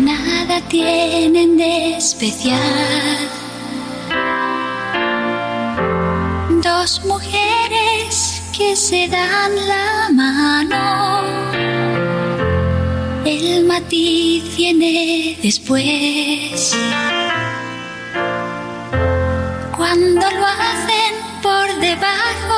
[0.00, 2.60] Nada tienen de especial.
[6.62, 11.22] Dos mujeres que se dan la mano.
[13.24, 16.76] El matiz viene después.
[19.76, 22.55] Cuando lo hacen por debajo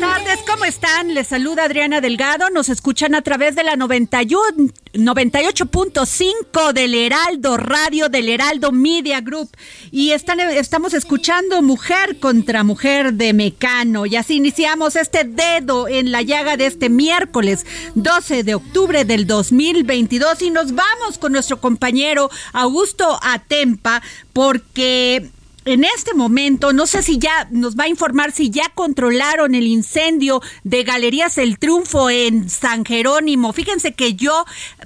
[0.00, 1.12] tardes, ¿cómo están?
[1.12, 2.48] Les saluda Adriana Delgado.
[2.48, 9.50] Nos escuchan a través de la 91 98.5 del Heraldo Radio, del Heraldo Media Group.
[9.90, 14.06] Y están, estamos escuchando Mujer contra Mujer de Mecano.
[14.06, 19.26] Y así iniciamos este dedo en la llaga de este miércoles 12 de octubre del
[19.26, 20.40] 2022.
[20.42, 25.30] Y nos vamos con nuestro compañero Augusto Atempa, porque
[25.64, 29.66] en este momento, no sé si ya nos va a informar si ya controlaron el
[29.66, 33.52] incendio de Galerías El Triunfo en San Jerónimo.
[33.52, 34.44] Fíjense que yo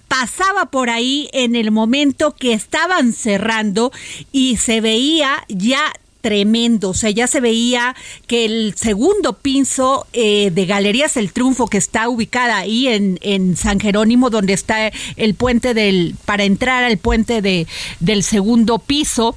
[0.09, 3.93] pasaba por ahí en el momento que estaban cerrando
[4.33, 5.93] y se veía ya
[6.25, 6.89] tremendo.
[6.89, 7.95] O sea, ya se veía
[8.27, 13.59] que el segundo piso eh, de Galerías El Triunfo, que está ubicada ahí en, en,
[13.59, 17.67] San Jerónimo, donde está el puente del, para entrar al puente de,
[18.01, 19.37] del segundo piso,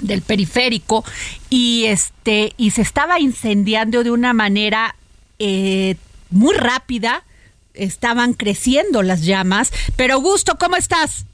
[0.00, 1.04] del periférico
[1.50, 4.96] y este y se estaba incendiando de una manera
[5.38, 5.96] eh,
[6.30, 7.24] muy rápida.
[7.74, 9.70] Estaban creciendo las llamas.
[9.96, 11.26] Pero Augusto cómo estás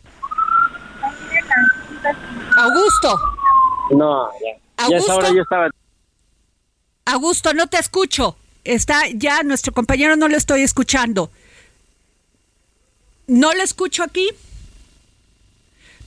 [2.57, 3.21] Augusto.
[3.91, 5.71] No ya, ya Augusto, ahora yo estaba.
[7.05, 8.37] Augusto no te escucho.
[8.65, 11.31] Está ya nuestro compañero no lo estoy escuchando.
[13.27, 14.29] No lo escucho aquí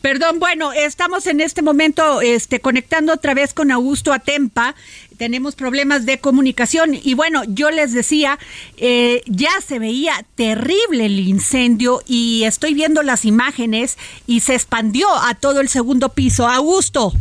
[0.06, 4.76] Perdón, bueno, estamos en este momento este, conectando otra vez con Augusto Atempa.
[5.18, 8.38] Tenemos problemas de comunicación y bueno, yo les decía,
[8.78, 15.08] eh, ya se veía terrible el incendio y estoy viendo las imágenes y se expandió
[15.28, 16.48] a todo el segundo piso.
[16.48, 17.12] Augusto.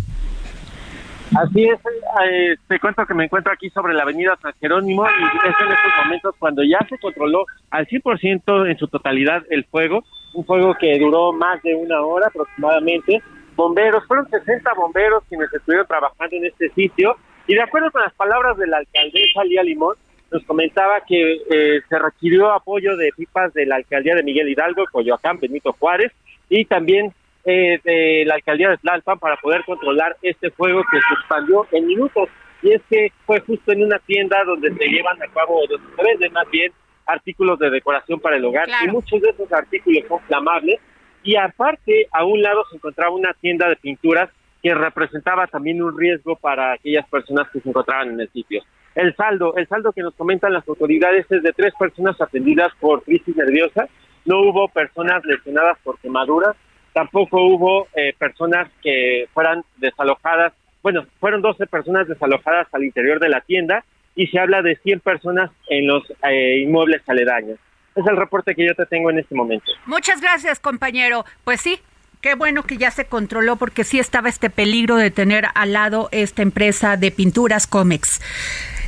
[1.35, 1.81] Así es,
[2.27, 5.73] eh, te cuento que me encuentro aquí sobre la avenida San Jerónimo y es en
[5.73, 10.75] estos momentos cuando ya se controló al 100% en su totalidad el fuego, un fuego
[10.75, 13.23] que duró más de una hora aproximadamente.
[13.57, 18.15] Bomberos, fueron 60 bomberos quienes estuvieron trabajando en este sitio y de acuerdo con las
[18.15, 19.97] palabras de la alcaldesa Lía Limón,
[20.31, 24.85] nos comentaba que eh, se requirió apoyo de pipas de la alcaldía de Miguel Hidalgo,
[24.91, 26.11] Coyoacán, Benito Juárez
[26.49, 27.13] y también
[27.45, 31.87] eh, de la alcaldía de Tlalpan para poder controlar este fuego que se expandió en
[31.87, 32.29] minutos.
[32.63, 36.03] Y es que fue justo en una tienda donde se llevan a cabo, donde se
[36.03, 36.73] venden más bien
[37.07, 38.85] artículos de decoración para el hogar Claro.
[38.87, 40.81] y muchos de esos artículos son flamables.
[41.23, 44.31] Y aparte, a un lado se encontraba una tienda de pinturas
[44.63, 48.63] que representaba también un riesgo para aquellas personas que se encontraban en el sitio.
[48.95, 53.03] El saldo, el saldo que nos comentan las autoridades es de tres personas atendidas por
[53.03, 53.89] crisis nerviosa,
[54.25, 56.57] no hubo personas lesionadas por quemaduras,
[56.93, 60.53] tampoco hubo eh, personas que fueran desalojadas,
[60.83, 63.85] bueno, fueron 12 personas desalojadas al interior de la tienda
[64.17, 67.59] y se habla de 100 personas en los eh, inmuebles aledaños.
[67.95, 69.67] Es el reporte que yo te tengo en este momento.
[69.87, 71.25] Muchas gracias, compañero.
[71.45, 71.79] Pues sí,
[72.21, 76.09] qué bueno que ya se controló porque sí estaba este peligro de tener al lado
[76.11, 78.21] esta empresa de pinturas Comex.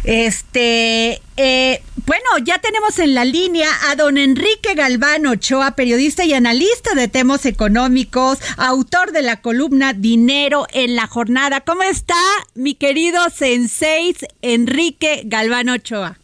[0.07, 6.33] Este, eh, bueno, ya tenemos en la línea a don Enrique Galván Ochoa, periodista y
[6.33, 11.63] analista de temas económicos, autor de la columna Dinero en la Jornada.
[11.63, 12.15] ¿Cómo está
[12.55, 16.19] mi querido sensei Enrique Galván Ochoa?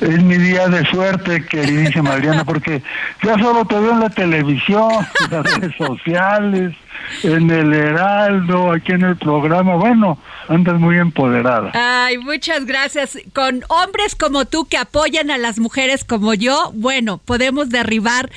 [0.00, 2.82] Es mi día de suerte, queridísima Adriana, porque
[3.22, 4.90] ya solo te veo en la televisión,
[5.24, 6.74] en las redes sociales,
[7.22, 9.76] en el Heraldo, aquí en el programa.
[9.76, 10.18] Bueno,
[10.48, 11.70] andas muy empoderada.
[11.74, 13.18] Ay, muchas gracias.
[13.32, 18.30] Con hombres como tú que apoyan a las mujeres como yo, bueno, podemos derribar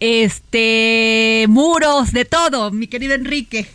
[0.00, 3.66] este muros de todo, mi querido Enrique.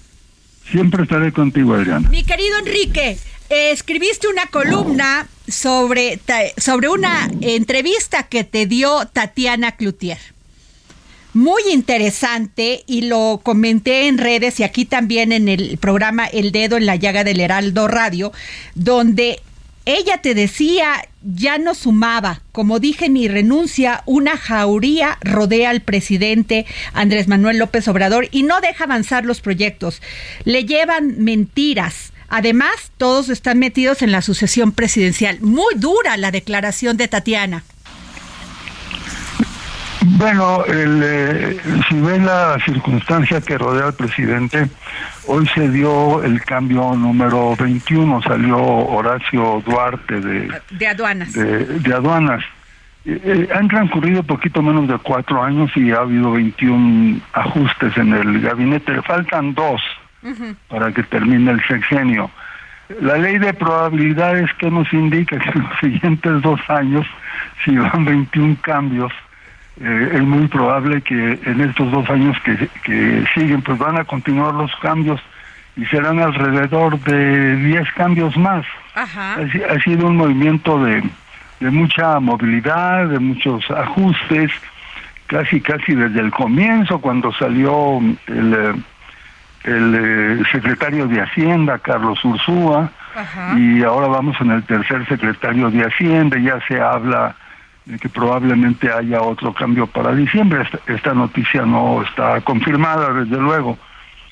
[0.72, 2.10] Siempre estaré contigo, Adriana.
[2.10, 3.18] Mi querido Enrique,
[3.50, 6.20] escribiste una columna sobre,
[6.58, 10.18] sobre una entrevista que te dio Tatiana Cloutier.
[11.34, 16.78] Muy interesante y lo comenté en redes y aquí también en el programa El Dedo
[16.78, 18.32] en la Llaga del Heraldo Radio,
[18.74, 19.42] donde
[19.86, 26.66] ella te decía, ya no sumaba, como dije, mi renuncia, una jauría rodea al presidente
[26.94, 30.02] Andrés Manuel López Obrador y no deja avanzar los proyectos.
[30.46, 35.38] Le llevan mentiras Además, todos están metidos en la sucesión presidencial.
[35.40, 37.64] Muy dura la declaración de Tatiana.
[40.02, 44.68] Bueno, eh, si ves la circunstancia que rodea al presidente,
[45.28, 51.32] hoy se dio el cambio número 21, salió Horacio Duarte de, de aduanas.
[51.32, 52.44] De, aduanas.
[53.06, 58.12] Eh, eh, han transcurrido poquito menos de cuatro años y ha habido 21 ajustes en
[58.12, 58.92] el gabinete.
[58.92, 59.82] Le faltan dos
[60.70, 62.30] para que termine el sexenio.
[63.02, 67.06] La ley de probabilidades que nos indica que en los siguientes dos años,
[67.64, 69.12] si van 21 cambios,
[69.82, 74.06] eh, es muy probable que en estos dos años que, que siguen, pues van a
[74.06, 75.20] continuar los cambios
[75.76, 78.66] y serán alrededor de 10 cambios más.
[78.96, 79.36] Ha,
[79.70, 81.04] ha, sido un movimiento de,
[81.60, 84.52] de mucha movilidad, de muchos ajustes,
[85.28, 88.74] casi casi desde el comienzo, cuando salió el eh,
[89.66, 92.92] el eh, secretario de Hacienda, Carlos Ursúa,
[93.56, 97.36] y ahora vamos en el tercer secretario de Hacienda, ya se habla
[97.86, 100.68] de que probablemente haya otro cambio para diciembre.
[100.88, 103.78] Esta, noticia no está confirmada, desde luego.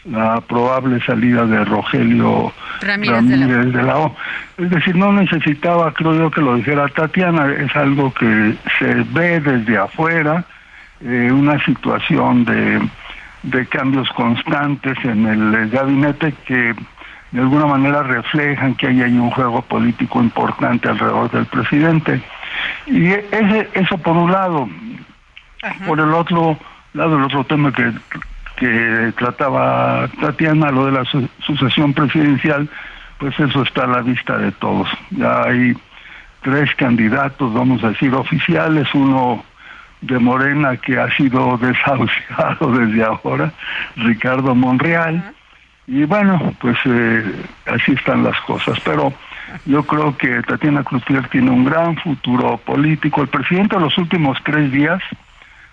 [0.06, 2.52] La probable salida de Rogelio
[2.82, 3.98] Ramírez, de, la...
[4.00, 4.16] O.
[4.58, 9.40] Es decir, no necesitaba, creo yo, que lo dijera Tatiana, es algo que se ve
[9.40, 10.44] desde afuera,
[11.00, 12.82] eh, una situación de
[13.44, 16.74] de cambios constantes en el gabinete que
[17.32, 22.22] de alguna manera reflejan que ahí hay un juego político importante alrededor del presidente.
[22.86, 24.70] Y ese, eso por un lado.
[25.88, 26.58] Por el otro
[26.94, 27.92] lado, el otro tema que,
[28.58, 31.06] que trataba Tatiana, lo de la
[31.40, 32.70] sucesión presidencial,
[33.18, 34.88] pues eso está a la vista de todos.
[35.12, 35.74] Ya hay
[36.42, 39.44] tres candidatos, vamos a decir, oficiales, uno
[40.04, 43.52] de Morena que ha sido desahuciado desde ahora,
[43.96, 45.34] Ricardo Monreal.
[45.88, 47.24] Y bueno, pues eh,
[47.66, 48.80] así están las cosas.
[48.86, 49.14] Pero
[49.66, 53.22] yo creo que Tatiana Cloutier tiene un gran futuro político.
[53.22, 55.02] El presidente de los últimos tres días,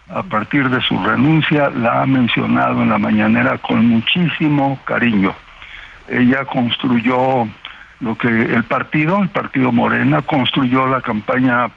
[0.09, 5.33] a partir de su renuncia, la ha mencionado en la mañanera con muchísimo cariño.
[6.09, 7.47] Ella construyó
[8.01, 11.69] lo que el partido, el partido Morena, construyó la campaña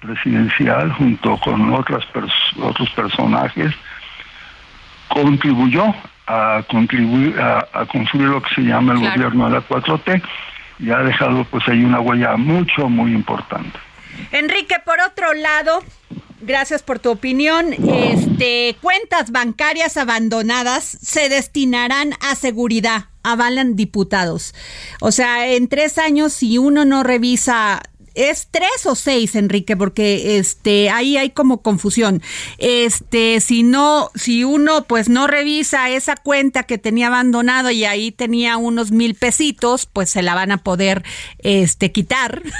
[0.00, 2.04] presidencial junto con otras
[2.60, 3.74] otros personajes
[5.08, 5.94] contribuyó
[6.26, 10.22] a contribuir a, construir lo que se llama el gobierno de la 4T
[10.78, 13.78] y ha dejado pues ahí una huella mucho muy importante.
[14.32, 15.82] Enrique, por otro lado,
[16.40, 17.72] gracias por tu opinión.
[17.72, 24.54] Este, cuentas bancarias abandonadas se destinarán a seguridad, avalan diputados.
[25.00, 27.82] O sea, en tres años, si uno no revisa
[28.14, 32.22] es tres o seis, Enrique, porque este ahí hay como confusión.
[32.58, 38.12] Este, si no, si uno pues no revisa esa cuenta que tenía abandonado y ahí
[38.12, 41.04] tenía unos mil pesitos, pues se la van a poder
[41.38, 42.42] este quitar.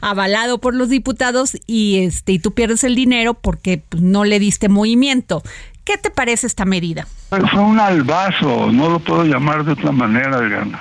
[0.00, 4.38] avalado por los diputados y este y tú pierdes el dinero porque pues, no le
[4.38, 5.42] diste movimiento.
[5.84, 7.06] ¿Qué te parece esta medida?
[7.28, 10.80] Fue un albazo, no lo puedo llamar de otra manera, Adriana.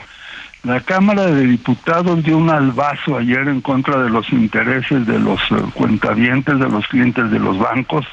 [0.63, 5.39] La Cámara de Diputados dio un albazo ayer en contra de los intereses de los
[5.51, 8.06] eh, cuentavientes, de los clientes de los bancos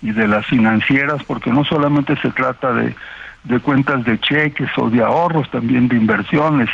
[0.00, 2.94] y de las financieras, porque no solamente se trata de,
[3.42, 6.70] de cuentas de cheques o de ahorros, también de inversiones.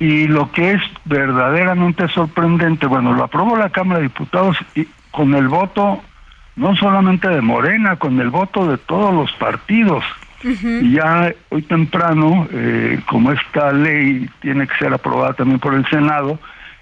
[0.00, 5.34] Y lo que es verdaderamente sorprendente, bueno, lo aprobó la Cámara de Diputados y con
[5.34, 6.02] el voto
[6.56, 10.04] no solamente de Morena, con el voto de todos los partidos.
[10.42, 15.84] Y ya hoy temprano, eh, como esta ley tiene que ser aprobada también por el
[15.88, 16.38] Senado,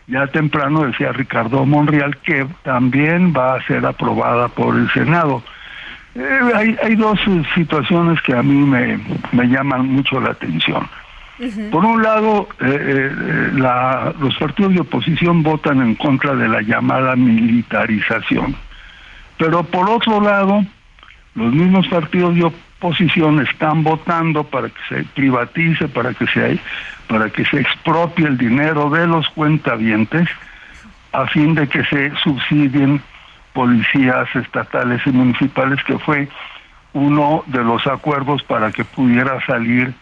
[0.08, 5.42] ya temprano decía Ricardo Monreal que también va a ser aprobada por el Senado.
[6.14, 8.98] Eh, hay, hay dos eh, situaciones que a mí me,
[9.32, 10.88] me llaman mucho la atención.
[11.70, 13.10] Por un lado, eh,
[13.56, 18.56] la, los partidos de oposición votan en contra de la llamada militarización.
[19.36, 20.64] Pero por otro lado,
[21.34, 22.44] los mismos partidos de
[22.78, 26.60] oposición están votando para que se privatice, para que se
[27.08, 30.28] para que se expropie el dinero de los cuentavientes
[31.12, 33.00] a fin de que se subsidien
[33.52, 36.28] policías estatales y municipales que fue
[36.92, 39.94] uno de los acuerdos para que pudiera salir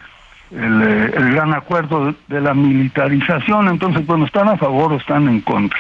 [0.51, 3.69] el, eh, el gran acuerdo de la militarización.
[3.69, 5.79] Entonces, bueno, están a favor o están en contra.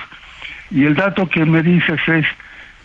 [0.71, 2.27] Y el dato que me dices es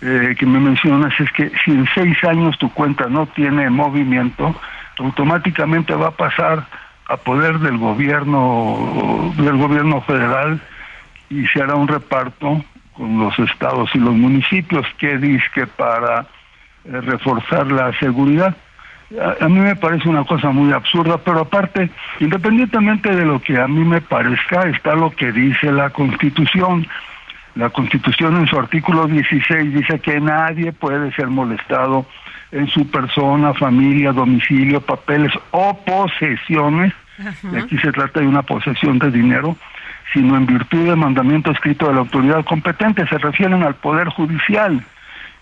[0.01, 4.55] eh, que me mencionas es que si en seis años tu cuenta no tiene movimiento,
[4.97, 6.65] automáticamente va a pasar
[7.07, 10.61] a poder del gobierno del gobierno federal
[11.29, 12.63] y se hará un reparto
[12.93, 16.21] con los estados y los municipios que dice para
[16.85, 18.55] eh, reforzar la seguridad.
[19.19, 21.89] A, a, mí me parece una cosa muy absurda, pero aparte,
[22.19, 26.87] independientemente de lo que a mí me parezca, está lo que dice la Constitución.
[27.55, 32.05] La Constitución en su artículo 16 dice que nadie puede ser molestado
[32.51, 36.93] en su persona, familia, domicilio, papeles o posesiones,
[37.51, 39.57] y aquí se trata de una posesión de dinero,
[40.13, 44.83] sino en virtud del mandamiento escrito de la autoridad competente, se refieren al Poder Judicial.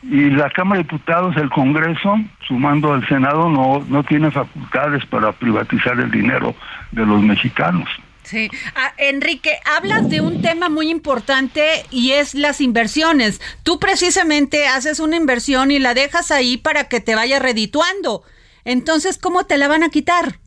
[0.03, 5.31] Y la Cámara de Diputados, el Congreso, sumando al Senado, no, no tiene facultades para
[5.31, 6.55] privatizar el dinero
[6.91, 7.89] de los mexicanos.
[8.27, 8.49] Sí.
[8.75, 13.39] Ah, Enrique, hablas de un tema muy importante y es las inversiones.
[13.63, 18.23] Tú precisamente haces una inversión y la dejas ahí para que te vaya redituando.
[18.65, 20.39] Entonces, ¿cómo te la van a quitar?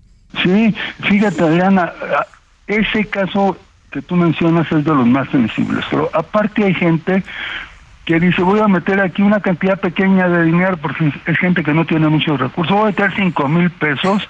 [0.42, 0.74] Sí,
[1.08, 1.94] fíjate, Adriana,
[2.66, 3.56] ese caso
[3.90, 7.24] que tú mencionas es de los más sensibles, pero aparte hay gente
[8.10, 11.72] que dice voy a meter aquí una cantidad pequeña de dinero porque es gente que
[11.72, 14.28] no tiene muchos recursos, voy a meter cinco mil pesos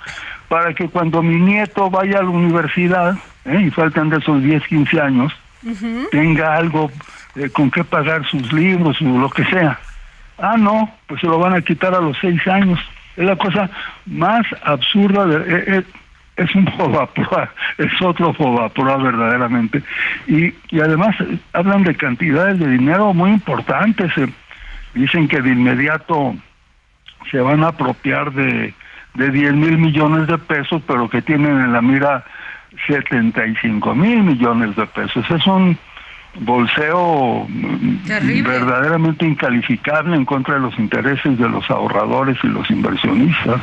[0.48, 3.62] para que cuando mi nieto vaya a la universidad, ¿eh?
[3.66, 5.32] y faltan de esos 10, 15 años,
[6.10, 6.90] tenga algo
[7.36, 9.80] eh, con qué pagar sus libros o lo que sea.
[10.36, 12.78] Ah, no, pues se lo van a quitar a los 6 años.
[13.16, 13.70] Es la cosa
[14.04, 15.84] más absurda, de, eh,
[16.42, 19.82] es un fobaproa, es otro fobaproa verdaderamente.
[20.26, 21.16] Y, y además
[21.52, 24.12] hablan de cantidades de dinero muy importantes.
[24.94, 26.34] dicen que de inmediato
[27.30, 28.74] se van a apropiar de
[29.14, 32.24] de 10 mil millones de pesos, pero que tienen en la mira
[32.86, 35.28] 75 mil millones de pesos.
[35.30, 35.76] Es un
[36.40, 37.46] bolseo
[38.06, 38.42] Terrible.
[38.48, 43.60] verdaderamente incalificable en contra de los intereses de los ahorradores y los inversionistas.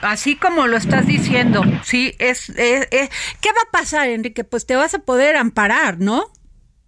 [0.00, 4.44] Así como lo estás diciendo, sí, es, es, es, ¿qué va a pasar, Enrique?
[4.44, 6.24] Pues te vas a poder amparar, ¿no?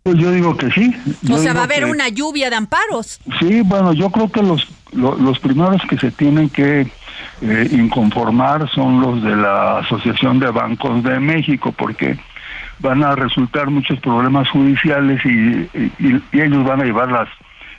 [0.03, 0.95] Pues yo digo que sí.
[1.23, 3.21] Yo o sea, va a haber que- una lluvia de amparos.
[3.41, 6.87] Sí, bueno, yo creo que los, lo- los primeros que se tienen que
[7.41, 12.19] eh, inconformar son los de la Asociación de Bancos de México, porque
[12.81, 17.29] van a resultar muchos problemas judiciales y, y- y ellos van a llevar las,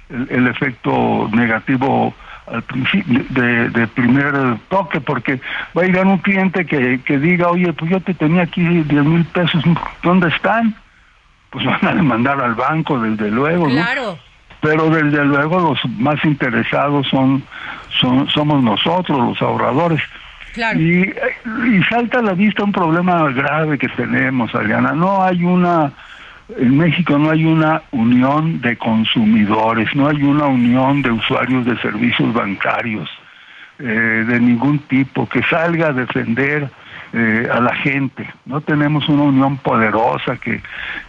[0.10, 2.14] el, el efecto negativo
[2.48, 5.40] al principio de, de primer toque, porque
[5.75, 8.88] va a llegar un cliente que, que diga, oye, pues yo te tenía aquí 10
[9.06, 9.64] mil pesos,
[10.04, 10.75] ¿dónde están?
[11.50, 13.74] Pues van a demandar al banco, desde luego, ¿no?
[13.75, 14.20] Claro.
[14.62, 17.44] pero desde luego los más interesados son,
[18.00, 20.02] son somos nosotros los ahorradores
[20.54, 20.80] Claro.
[20.80, 21.14] y,
[21.68, 25.92] y salta a la vista un problema grave que tenemos Adriana no hay una
[26.50, 31.78] en México no hay una unión de consumidores no hay una unión de usuarios de
[31.78, 33.10] servicios bancarios
[33.78, 36.70] eh, de ningún tipo que salga a defender
[37.12, 38.25] eh, a la gente.
[38.46, 40.62] No tenemos una unión poderosa que,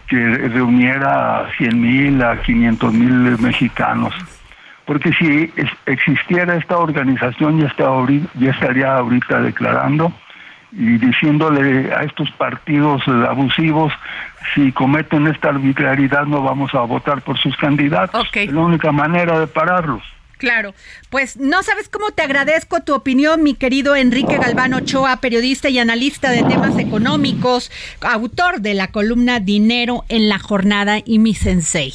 [0.07, 0.17] que
[0.49, 4.13] reuniera a 100 mil, a 500 mil mexicanos.
[4.85, 5.51] Porque si
[5.85, 7.85] existiera esta organización, ya, está
[8.35, 10.13] ya estaría ahorita declarando
[10.71, 13.93] y diciéndole a estos partidos abusivos,
[14.53, 18.27] si cometen esta arbitrariedad no vamos a votar por sus candidatos.
[18.33, 20.03] Es la única manera de pararlos.
[20.37, 20.75] Claro,
[21.09, 25.79] pues no sabes cómo te agradezco tu opinión, mi querido Enrique Galván Ochoa, periodista y
[25.79, 27.71] analista de temas económicos,
[28.01, 31.91] autor de la columna Dinero en la Jornada y mi sensei.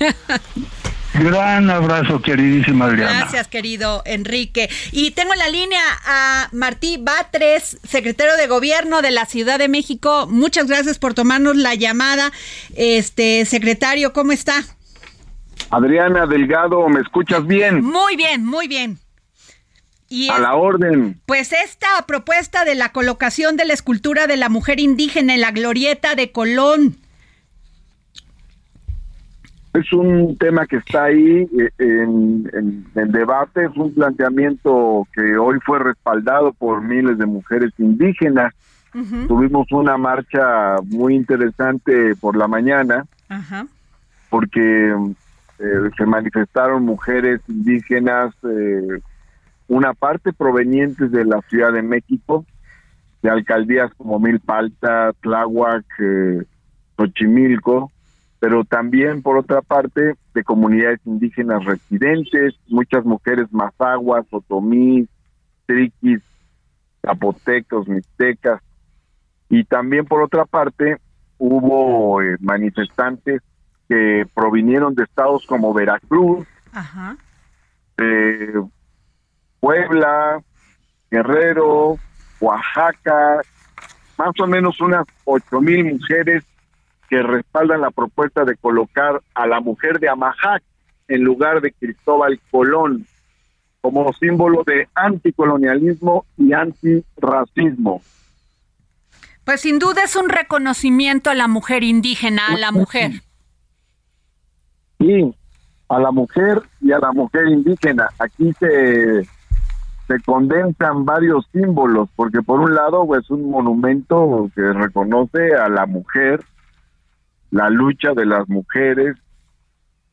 [1.14, 3.20] Gran abrazo, queridísima Adriana.
[3.20, 4.68] Gracias, querido Enrique.
[4.90, 9.68] Y tengo en la línea a Martí Batres, secretario de Gobierno de la Ciudad de
[9.68, 10.26] México.
[10.28, 12.32] Muchas gracias por tomarnos la llamada.
[12.74, 14.54] Este, secretario, ¿cómo está?
[15.70, 17.82] Adriana Delgado, ¿me escuchas bien?
[17.84, 18.98] Muy bien, muy bien.
[20.08, 21.20] Y A es- la orden.
[21.26, 25.52] Pues esta propuesta de la colocación de la escultura de la mujer indígena en la
[25.52, 26.96] glorieta de Colón.
[29.74, 32.48] Es un tema que está ahí eh, en,
[32.94, 38.54] en, debate, es un planteamiento que hoy fue respaldado por miles de mujeres indígenas.
[39.26, 43.04] Tuvimos una marcha muy interesante por la mañana,
[44.30, 44.94] porque
[45.58, 49.00] eh, se manifestaron mujeres indígenas, eh,
[49.66, 52.46] una parte provenientes de la Ciudad de México,
[53.22, 56.44] de alcaldías como Milpalta, Tláhuac, eh,
[56.96, 57.90] Xochimilco,
[58.44, 65.08] pero también por otra parte de comunidades indígenas residentes, muchas mujeres mazaguas, otomís,
[65.64, 66.20] triquis,
[67.00, 68.60] zapotecos, mixtecas,
[69.48, 70.98] y también por otra parte
[71.38, 73.40] hubo eh, manifestantes
[73.88, 76.46] que provinieron de estados como Veracruz,
[79.58, 80.42] Puebla,
[81.10, 81.96] Guerrero,
[82.40, 83.40] Oaxaca,
[84.18, 86.44] más o menos unas ocho mil mujeres
[87.08, 90.62] que respaldan la propuesta de colocar a la mujer de Amajac
[91.08, 93.06] en lugar de Cristóbal Colón
[93.80, 98.00] como símbolo de anticolonialismo y antirracismo.
[99.44, 103.10] Pues sin duda es un reconocimiento a la mujer indígena, a la mujer.
[104.98, 105.34] Sí,
[105.88, 108.08] a la mujer y a la mujer indígena.
[108.18, 109.26] Aquí se
[110.06, 115.68] se condensan varios símbolos, porque por un lado es pues, un monumento que reconoce a
[115.68, 116.44] la mujer,
[117.54, 119.14] la lucha de las mujeres,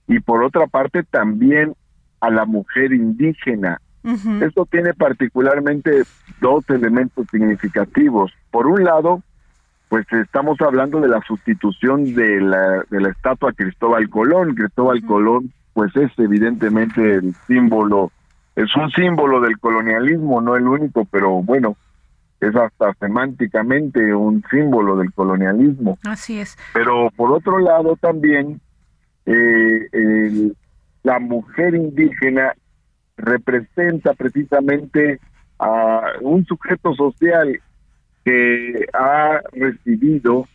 [0.07, 1.73] y por otra parte también
[2.19, 3.81] a la mujer indígena.
[4.41, 6.03] Esto tiene particularmente
[6.39, 8.31] dos elementos significativos.
[8.51, 9.23] Por un lado,
[9.89, 14.53] pues estamos hablando de la sustitución de la, de la estatua Cristóbal Colón.
[14.53, 18.11] Cristóbal Colón, pues es evidentemente el símbolo
[18.55, 21.75] es un símbolo del colonialismo, no el único, pero bueno,
[22.41, 25.97] es hasta semánticamente un símbolo del colonialismo.
[26.03, 26.57] Así es.
[26.73, 28.59] Pero por otro lado también
[29.27, 30.51] eh,
[31.03, 32.53] la mujer indígena
[33.15, 35.19] representa precisamente
[35.59, 37.61] a un sujeto social
[38.25, 40.47] que ha recibido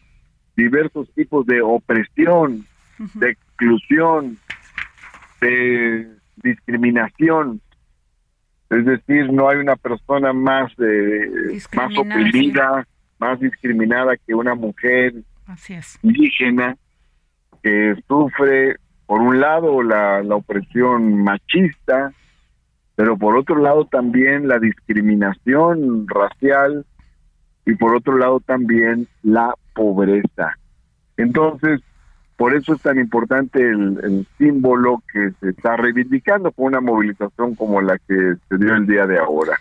[0.57, 2.65] diversos tipos de opresión,
[3.15, 4.39] de exclusión,
[5.41, 6.09] de
[6.43, 7.61] discriminación
[8.71, 12.87] es decir, no hay una persona más eh, más oprimida,
[13.19, 15.15] más discriminada que una mujer
[16.03, 16.77] indígena
[17.63, 18.77] que sufre,
[19.07, 22.13] por un lado, la, la opresión machista,
[22.97, 26.85] pero por otro lado también la discriminación racial
[27.65, 30.57] y por otro lado también la pobreza.
[31.17, 31.81] Entonces,
[32.37, 37.81] por eso es tan importante el, símbolo que se está reivindicando con una movilización como
[37.81, 39.59] la que se dio el día de ahora.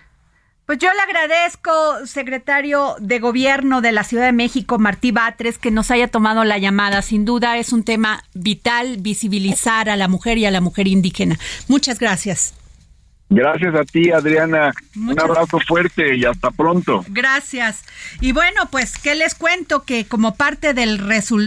[0.66, 1.72] Pues yo le agradezco,
[2.06, 6.58] secretario de Gobierno de la Ciudad de México, Martí Batres, que nos haya tomado la
[6.58, 7.04] llamada.
[7.04, 11.38] Sin duda es un tema vital visibilizar a la mujer y a la mujer indígena.
[11.68, 12.65] Muchas gracias.
[13.30, 14.72] Gracias a ti, Adriana.
[14.96, 17.04] Un abrazo fuerte y hasta pronto.
[17.10, 17.84] Gracias.
[18.22, 19.84] Y bueno, pues, ¿qué les cuento?
[19.84, 21.00] Que como parte del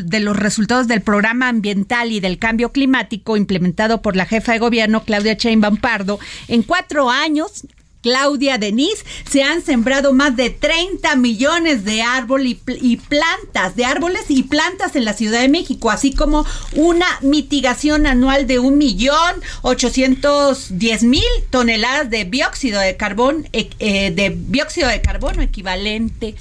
[0.06, 4.58] de los resultados del programa ambiental y del cambio climático implementado por la jefa de
[4.58, 7.64] gobierno, Claudia Sheinbaum Pardo, en cuatro años
[8.08, 14.22] Claudia Denise, se han sembrado más de 30 millones de árboles y, plantas, de árboles
[14.28, 19.42] y plantas en la Ciudad de México, así como una mitigación anual de un millón
[19.60, 20.70] ochocientos
[21.02, 26.34] mil toneladas de dióxido de carbón, eh, eh, de dióxido de carbono equivalente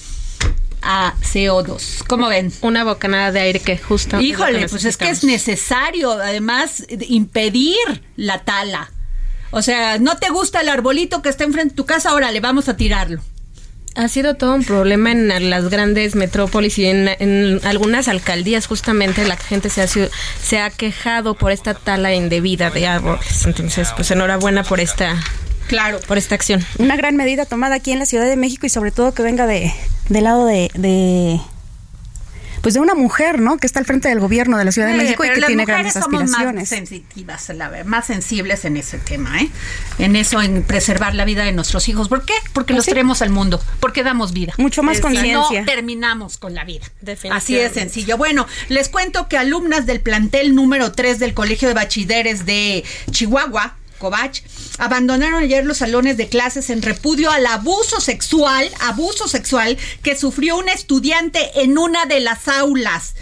[0.81, 2.05] a CO2.
[2.07, 2.53] ¿Cómo ven?
[2.61, 4.21] Una bocanada de aire que justo.
[4.21, 7.75] Híjole, pues es que es necesario, además, impedir
[8.15, 8.89] la tala
[9.51, 12.39] o sea, no te gusta el arbolito que está enfrente de tu casa, ahora le
[12.39, 13.21] vamos a tirarlo.
[13.95, 19.37] Ha sido todo un problema en las grandes metrópolis y en, algunas alcaldías justamente la
[19.37, 23.45] gente se ha, se ha quejado por esta tala indebida de árboles.
[23.45, 25.15] Entonces, pues enhorabuena por esta
[25.67, 25.99] Claro.
[26.07, 26.65] Por esta acción.
[26.79, 29.45] Una gran medida tomada aquí en la Ciudad de México y sobre todo que venga
[29.45, 29.73] de,
[30.09, 31.39] del lado de,
[32.67, 33.55] pues de una mujer, ¿no?
[33.59, 35.95] Que está al frente del gobierno de la Ciudad de México y que tiene grandes
[35.95, 36.63] aspiraciones.
[36.63, 39.49] Más sensitivas, la, más sensibles en ese tema, ¿eh?
[39.99, 42.09] En eso, en preservar la vida de nuestros hijos.
[42.09, 42.33] ¿Por qué?
[42.51, 44.51] Porque los traemos al mundo, porque damos vida.
[44.57, 45.61] Mucho más conciencia.
[45.61, 46.85] No terminamos con la vida.
[47.31, 48.17] Así de sencillo.
[48.17, 53.76] Bueno, les cuento que alumnas del plantel número 3 del Colegio de Bachilleres de Chihuahua
[53.97, 54.41] Covach,
[54.77, 60.57] abandonaron ayer los salones de clases en repudio al abuso sexual, abuso sexual que sufrió
[60.57, 63.15] un estudiante en una de las aulas.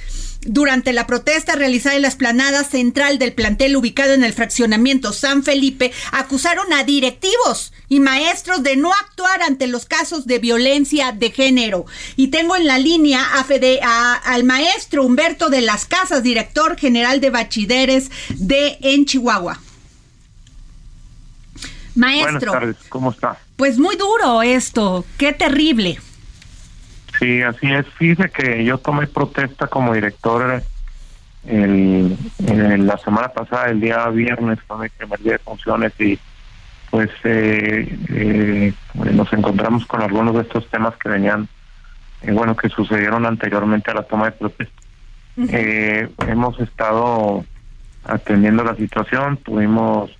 [0.46, 5.44] durante la protesta realizada en la esplanada central del plantel ubicado en el fraccionamiento San
[5.44, 11.32] Felipe, acusaron a directivos y maestros de no actuar ante los casos de violencia de
[11.32, 11.86] género.
[12.16, 13.46] Y tengo en la línea a
[14.24, 19.60] al maestro Humberto de las Casas, director general de bachilleres de en Chihuahua.
[21.96, 22.32] Maestro.
[22.32, 23.38] Buenas tardes, ¿cómo está?
[23.56, 25.98] Pues muy duro esto, qué terrible.
[27.20, 27.86] Sí, así es.
[27.98, 30.62] Fíjese que yo tomé protesta como director
[31.48, 36.20] el, la semana pasada, el día viernes, con mi primer día de funciones y
[36.90, 41.48] pues eh, eh, nos encontramos con algunos de estos temas que venían,
[42.22, 44.82] eh, bueno, que sucedieron anteriormente a la toma de protesta.
[46.28, 47.44] hemos estado
[48.06, 50.12] atendiendo la situación, tuvimos,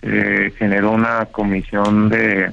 [0.00, 2.52] se generó una comisión de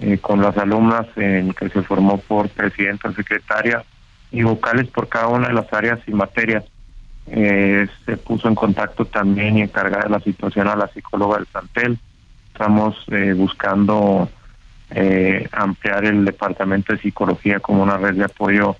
[0.00, 3.84] eh, con las alumnas en que se formó por presidenta, secretaria
[4.30, 6.64] y vocales por cada una de las áreas y materias.
[7.26, 11.46] Eh, se puso en contacto también y encargada de la situación a la psicóloga del
[11.46, 11.98] plantel.
[12.52, 14.28] Estamos eh, buscando
[15.52, 18.74] ampliar el departamento de psicología como una red de apoyo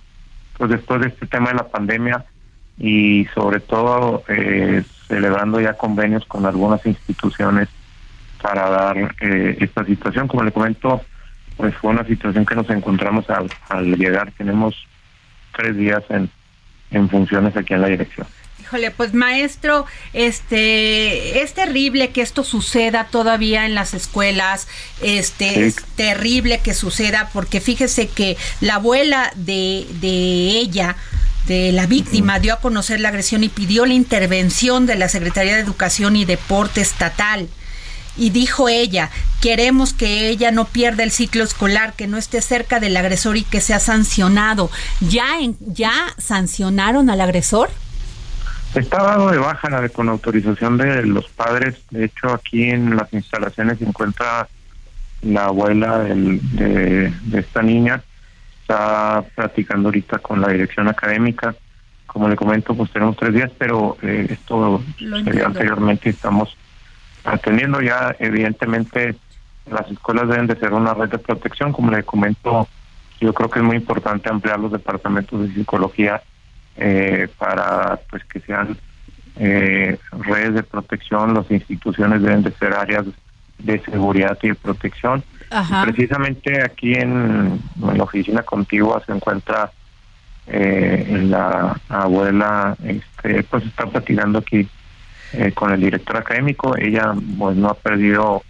[0.58, 2.24] pues después de este tema de la pandemia
[2.78, 4.24] y sobre todo
[5.06, 7.68] celebrando ya convenios con algunas instituciones
[8.40, 10.28] para dar eh, esta situación.
[10.28, 11.02] Como le comento,
[11.56, 13.26] pues fue una situación que nos encontramos
[13.68, 14.32] al, llegar.
[14.32, 14.74] Tenemos
[15.56, 16.30] tres días en,
[16.90, 18.26] en funciones aquí en la dirección.
[18.60, 24.68] Híjole, pues maestro, este es terrible que esto suceda todavía en las escuelas.
[25.02, 30.96] Este es terrible que suceda porque fíjese que la abuela de, de ella
[31.46, 35.56] de la víctima dio a conocer la agresión y pidió la intervención de la Secretaría
[35.56, 37.48] de Educación y Deporte estatal
[38.16, 42.80] y dijo ella, queremos que ella no pierda el ciclo escolar, que no esté cerca
[42.80, 44.70] del agresor y que sea sancionado.
[45.00, 45.26] ¿Ya,
[45.60, 47.70] ya sancionaron al agresor?
[48.74, 51.82] Está dado de baja la de, con autorización de los padres.
[51.90, 54.48] De hecho, aquí en las instalaciones se encuentra
[55.22, 58.02] la abuela de, esta niña.
[58.62, 61.54] Está practicando ahorita con la dirección académica.
[62.06, 64.82] Como le comento, pues tenemos tres días, pero eh, esto
[65.24, 66.10] sería anteriormente.
[66.10, 66.56] Estamos
[67.24, 69.16] atendiendo ya evidentemente
[69.70, 72.68] las escuelas deben de ser una red de protección como le comento
[73.20, 76.22] yo creo que es muy importante ampliar los departamentos de psicología
[76.76, 78.78] eh, para pues que sean
[79.36, 81.34] eh, redes de protección.
[81.34, 83.04] Las instituciones deben de ser áreas
[83.58, 85.22] de seguridad y de protección.
[85.84, 89.70] Precisamente aquí en, la oficina contigua se encuentra
[90.46, 94.68] eh, la abuela este pues está platicando aquí
[95.32, 96.76] eh, con el director académico.
[96.76, 98.42] Ella pues no ha perdido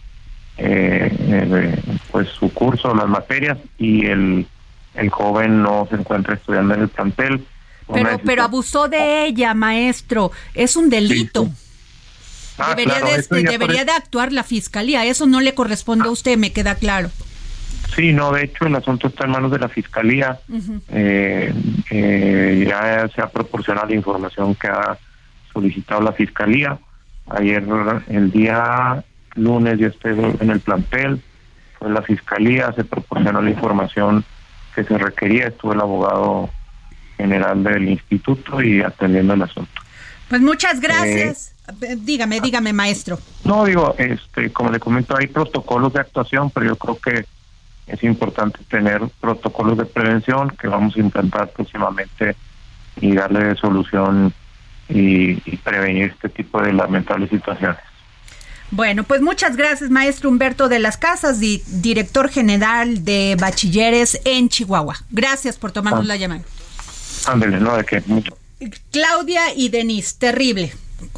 [0.56, 4.46] eh, eh, pues su curso, las materias y el,
[4.94, 7.44] el joven no se encuentra estudiando en el plantel.
[7.92, 10.32] Pero, pero abusó de ella, maestro.
[10.54, 11.50] Es un delito.
[12.56, 15.04] Ah, debería, de, este, debería de actuar la fiscalía.
[15.04, 17.10] Eso no le corresponde a usted, me queda claro.
[17.94, 20.38] Sí, no, de hecho el asunto está en manos de la fiscalía.
[20.88, 21.52] ya
[23.08, 24.96] se ha proporcionado la información que ha
[25.60, 26.78] solicitado la fiscalía.
[27.28, 27.64] Ayer,
[28.08, 31.22] el día lunes, yo estuve en el plantel,
[31.78, 34.24] fue la fiscalía, se proporcionó la información
[34.74, 36.50] que se requería, estuvo el abogado
[37.16, 39.80] general del instituto y atendiendo el asunto.
[40.28, 41.54] Pues muchas gracias.
[41.82, 43.18] Eh, dígame, dígame, maestro.
[43.44, 47.24] No, digo, este, como le comento, hay protocolos de actuación, pero yo creo que
[47.86, 52.36] es importante tener protocolos de prevención que vamos a implantar próximamente
[53.00, 54.32] y darle solución
[54.90, 57.78] y, prevenir este tipo de lamentables situaciones.
[58.72, 64.96] Bueno, pues muchas gracias, maestro Humberto de las Casas, director general de bachilleres en Chihuahua.
[65.10, 66.08] Gracias por tomarnos ah.
[66.08, 66.42] la llamada.
[67.26, 68.36] Ándale, no, de que mucho.
[68.92, 70.72] Claudia y Denise, terrible.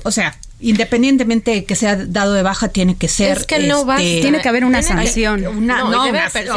[0.04, 3.38] O sea, independientemente de que sea dado de baja, tiene que ser.
[3.38, 5.66] Es que no va, este, tiene que haber una sanción.
[5.66, 6.02] no,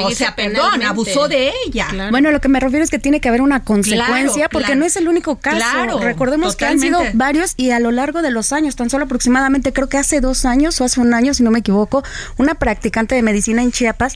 [0.03, 1.87] o sea, perdón, abusó de ella.
[2.11, 4.95] Bueno, lo que me refiero es que tiene que haber una consecuencia, porque no es
[4.95, 5.99] el único caso.
[5.99, 9.73] Recordemos que han sido varios y a lo largo de los años, tan solo aproximadamente,
[9.73, 12.03] creo que hace dos años o hace un año, si no me equivoco,
[12.37, 14.15] una practicante de medicina en Chiapas.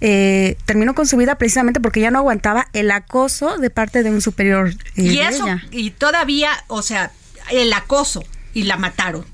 [0.00, 4.10] Eh, terminó con su vida precisamente porque ya no aguantaba el acoso de parte de
[4.10, 4.70] un superior.
[4.96, 7.10] Eh, y eso, y todavía, o sea,
[7.50, 8.22] el acoso
[8.54, 9.24] y la mataron.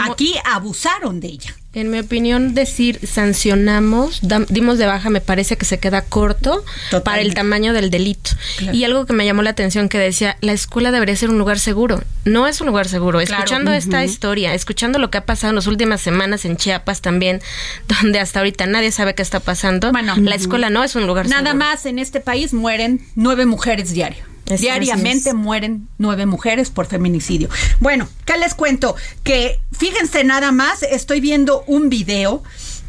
[0.00, 1.54] Aquí abusaron de ella.
[1.72, 6.64] En mi opinión, decir sancionamos, dimos de baja, me parece que se queda corto
[7.04, 8.32] para el tamaño del delito.
[8.72, 11.60] Y algo que me llamó la atención que decía, la escuela debería ser un lugar
[11.60, 12.02] seguro.
[12.24, 13.20] No es un lugar seguro.
[13.20, 17.40] Escuchando esta historia, escuchando lo que ha pasado en las últimas semanas en Chiapas también,
[18.02, 21.42] donde hasta ahorita nadie sabe qué está pasando, la escuela no es un lugar seguro.
[21.44, 24.24] Nada más en este país mueren nueve mujeres diario.
[24.58, 27.48] Diariamente mueren nueve mujeres por feminicidio.
[27.78, 28.96] Bueno, ¿qué les cuento?
[29.22, 32.42] Que fíjense nada más, estoy viendo un video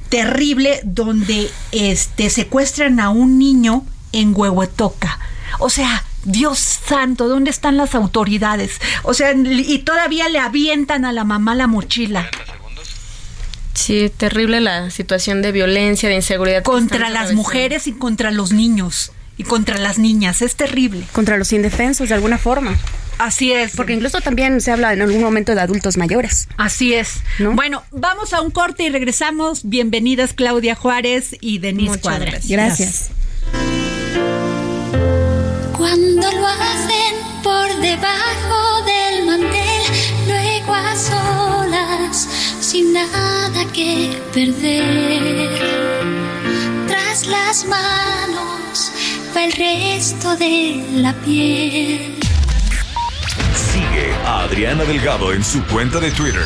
[0.10, 5.20] terrible donde este secuestran a un niño en Huehuetoca.
[5.60, 8.80] O sea, Dios santo, ¿dónde están las autoridades?
[9.04, 12.30] O sea, y todavía le avientan a la mamá la mochila.
[13.74, 16.64] Sí, terrible la situación de violencia, de inseguridad.
[16.64, 21.04] Contra las mujeres y contra los niños y contra las niñas, es terrible.
[21.14, 22.78] Contra los indefensos, de alguna forma.
[23.18, 23.76] Así es.
[23.76, 26.48] Porque incluso también se habla en algún momento de adultos mayores.
[26.58, 27.22] Así es.
[27.40, 29.62] Bueno, vamos a un corte y regresamos.
[29.64, 32.48] Bienvenidas Claudia Juárez y Denise Cuadras.
[32.48, 33.10] Gracias.
[35.76, 39.82] Cuando lo hacen por debajo del mantel,
[40.28, 45.50] luego a solas, sin nada que perder.
[46.88, 48.21] Tras las manos
[49.44, 52.16] el resto de la piel.
[53.56, 56.46] Sigue a Adriana Delgado en su cuenta de Twitter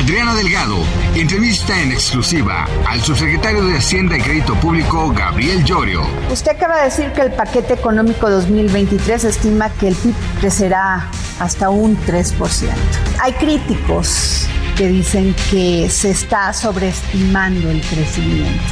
[0.00, 0.78] Adriana Delgado
[1.14, 6.06] entrevista en exclusiva al subsecretario de Hacienda y Crédito Público, Gabriel Llorio.
[6.32, 11.06] Usted acaba de decir que el paquete económico 2023 estima que el PIB crecerá
[11.38, 12.70] hasta un 3%.
[13.20, 18.62] Hay críticos que dicen que se está sobreestimando el crecimiento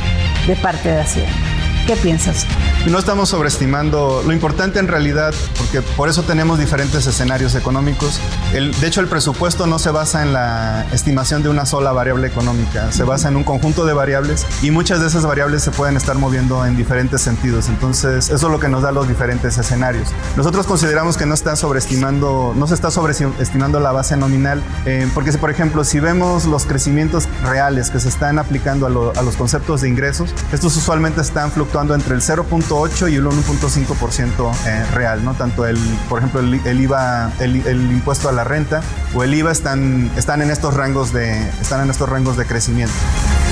[0.46, 1.57] de parte de Hacienda.
[1.88, 2.46] ¿Qué piensas?
[2.86, 8.20] No estamos sobreestimando lo importante en realidad, porque por eso tenemos diferentes escenarios económicos.
[8.52, 12.26] El, de hecho, el presupuesto no se basa en la estimación de una sola variable
[12.28, 15.96] económica, se basa en un conjunto de variables y muchas de esas variables se pueden
[15.96, 17.70] estar moviendo en diferentes sentidos.
[17.70, 20.10] Entonces, eso es lo que nos da los diferentes escenarios.
[20.36, 25.32] Nosotros consideramos que no está sobreestimando, no se está sobreestimando la base nominal, eh, porque
[25.32, 29.36] si, por ejemplo, si vemos los crecimientos reales que se están aplicando a, a los
[29.36, 35.24] conceptos de ingresos, estos usualmente están fluctuando entre el 0.8 y el 1.5% eh, real,
[35.24, 35.34] ¿no?
[35.34, 37.56] Tanto el, por ejemplo, el, IVA, el,
[37.92, 38.82] impuesto a la renta
[39.14, 42.94] o el IVA están, están en estos rangos de, están en estos rangos de crecimiento.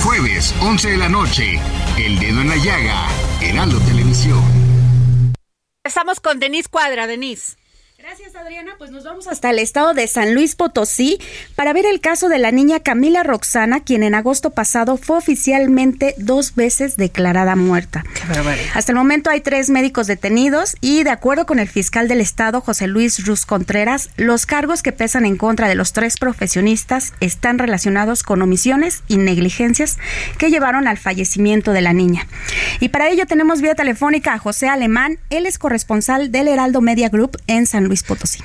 [0.02, 1.60] Jueves, 11 de la noche,
[1.96, 3.06] El Dedo en la Llaga,
[3.40, 4.42] Heraldo Televisión.
[5.84, 7.56] Estamos con Denise Cuadra, Denise.
[8.06, 8.76] Gracias, Adriana.
[8.78, 11.18] Pues nos vamos hasta el estado de San Luis Potosí
[11.56, 16.14] para ver el caso de la niña Camila Roxana, quien en agosto pasado fue oficialmente
[16.16, 18.04] dos veces declarada muerta.
[18.74, 22.60] hasta el momento hay tres médicos detenidos y, de acuerdo con el fiscal del estado,
[22.60, 27.58] José Luis Ruz Contreras, los cargos que pesan en contra de los tres profesionistas están
[27.58, 29.98] relacionados con omisiones y negligencias
[30.38, 32.28] que llevaron al fallecimiento de la niña.
[32.78, 37.08] Y para ello tenemos vía telefónica a José Alemán, él es corresponsal del Heraldo Media
[37.08, 38.42] Group en San Luis Potosí.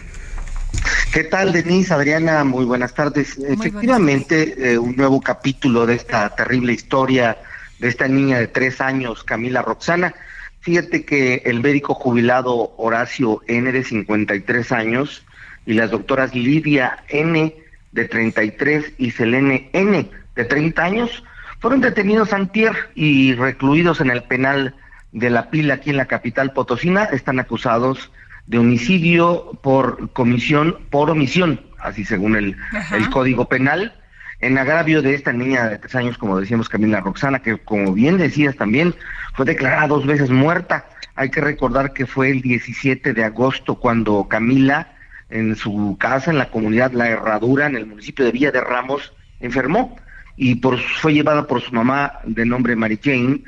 [1.13, 2.43] ¿Qué tal, Denise, Adriana?
[2.43, 3.37] Muy buenas tardes.
[3.37, 7.37] Efectivamente, eh, un nuevo capítulo de esta terrible historia
[7.79, 10.13] de esta niña de tres años, Camila Roxana.
[10.61, 15.25] Fíjate que el médico jubilado Horacio N, de 53 años,
[15.65, 17.55] y las doctoras Lidia N,
[17.91, 21.23] de 33, y Selene N, de 30 años,
[21.61, 24.73] Fueron detenidos antier y recluidos en el penal
[25.11, 27.03] de la pila aquí en la capital potosina.
[27.03, 28.11] Están acusados
[28.47, 32.57] de homicidio por comisión, por omisión, así según el,
[32.93, 33.93] el Código Penal,
[34.41, 38.17] en agravio de esta niña de tres años, como decíamos Camila Roxana, que como bien
[38.17, 38.95] decías también,
[39.35, 40.85] fue declarada dos veces muerta.
[41.15, 44.93] Hay que recordar que fue el 17 de agosto cuando Camila,
[45.29, 49.13] en su casa, en la comunidad La Herradura, en el municipio de Villa de Ramos,
[49.39, 49.95] enfermó.
[50.35, 53.41] Y por, fue llevada por su mamá de nombre Mary Jane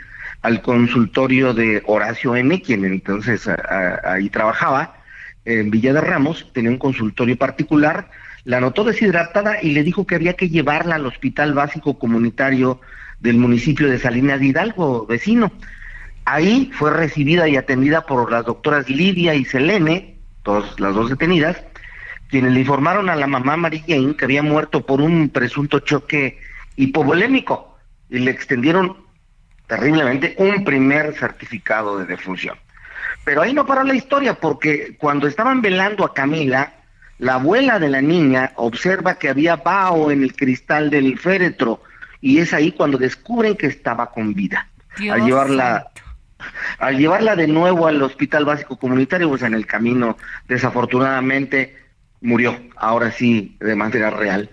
[0.43, 3.49] al consultorio de Horacio M., quien entonces
[4.03, 4.97] ahí trabajaba
[5.45, 8.09] en Villa de Ramos, tenía un consultorio particular,
[8.43, 12.81] la notó deshidratada y le dijo que había que llevarla al hospital básico comunitario
[13.21, 15.51] del municipio de Salinas de Hidalgo, vecino.
[16.25, 21.57] Ahí fue recibida y atendida por las doctoras Lidia y Selene, todas las dos detenidas,
[22.27, 26.37] quienes le informaron a la mamá Mary Jane que había muerto por un presunto choque
[26.75, 27.77] hipovolémico
[28.09, 29.02] y le extendieron
[29.67, 32.57] terriblemente un primer certificado de defunción.
[33.23, 36.73] Pero ahí no paró la historia porque cuando estaban velando a Camila,
[37.19, 41.81] la abuela de la niña observa que había vaho en el cristal del féretro
[42.19, 44.67] y es ahí cuando descubren que estaba con vida.
[45.09, 45.87] al llevarla
[46.79, 51.77] al llevarla de nuevo al hospital básico comunitario, pues en el camino desafortunadamente
[52.21, 54.49] murió, ahora sí de manera real.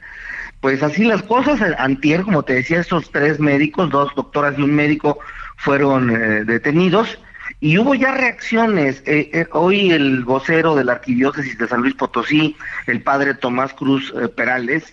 [0.61, 4.75] Pues así las cosas, antier, como te decía, estos tres médicos, dos doctoras y un
[4.75, 5.19] médico
[5.57, 7.19] fueron eh, detenidos
[7.61, 9.03] y hubo ya reacciones.
[9.07, 13.73] Eh, eh, hoy el vocero de la Arquidiócesis de San Luis Potosí, el padre Tomás
[13.73, 14.93] Cruz Perales,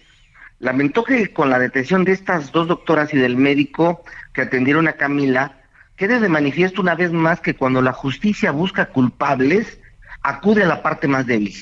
[0.59, 4.03] lamentó que con la detención de estas dos doctoras y del médico
[4.33, 5.57] que atendieron a Camila,
[5.97, 9.79] quede de manifiesto una vez más que cuando la justicia busca culpables,
[10.21, 11.53] acude a la parte más débil.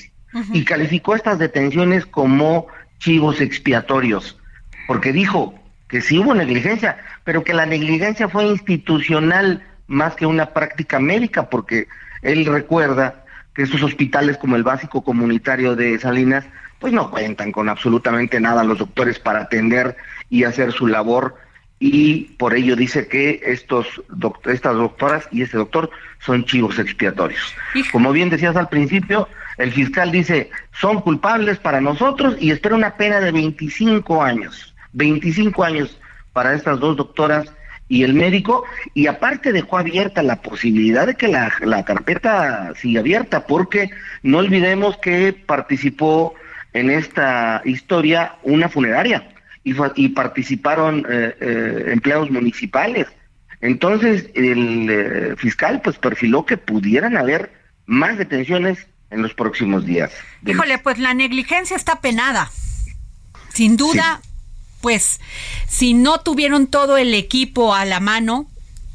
[0.52, 2.66] Y calificó estas detenciones como
[2.98, 4.38] chivos expiatorios,
[4.86, 5.54] porque dijo
[5.88, 11.48] que sí hubo negligencia, pero que la negligencia fue institucional más que una práctica médica,
[11.48, 11.88] porque
[12.22, 16.44] él recuerda que estos hospitales como el básico comunitario de Salinas,
[16.78, 19.96] pues no cuentan con absolutamente nada los doctores para atender
[20.28, 21.36] y hacer su labor
[21.78, 23.86] y por ello dice que estos
[24.46, 27.54] estas doctoras y este doctor son chivos expiatorios.
[27.92, 29.28] Como bien decías al principio,
[29.58, 35.64] el fiscal dice, son culpables para nosotros y espera una pena de 25 años, 25
[35.64, 35.98] años
[36.32, 37.52] para estas dos doctoras
[37.88, 38.64] y el médico,
[38.94, 43.90] y aparte dejó abierta la posibilidad de que la, la carpeta siga abierta, porque
[44.22, 46.34] no olvidemos que participó
[46.72, 49.28] en esta historia una funeraria
[49.64, 53.06] y, participaron eh, eh, empleados municipales.
[53.60, 57.50] Entonces el eh, fiscal pues perfiló que pudieran haber
[57.86, 60.12] más detenciones en los próximos días.
[60.44, 62.50] Híjole, pues la negligencia está penada.
[63.52, 64.20] Sin duda,
[64.80, 65.20] pues
[65.68, 68.48] si no tuvieron todo el equipo a la mano,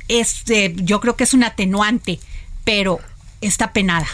[0.08, 2.20] este, yo creo que es un atenuante,
[2.64, 3.00] pero
[3.42, 4.08] está penada.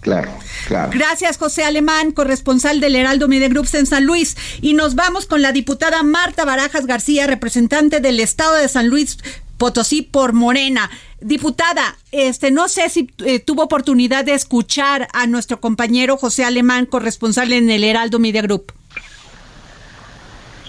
[0.00, 0.30] Claro,
[0.68, 0.92] claro.
[0.94, 4.36] Gracias, José Alemán, corresponsal del Heraldo Media Groups en San Luis.
[4.60, 9.18] Y nos vamos con la diputada Marta Barajas García, representante del Estado de San Luis
[9.58, 10.90] Potosí por Morena.
[11.26, 16.86] Diputada, este, no sé si eh, tuvo oportunidad de escuchar a nuestro compañero José Alemán,
[16.86, 18.72] corresponsal en el Heraldo Media Group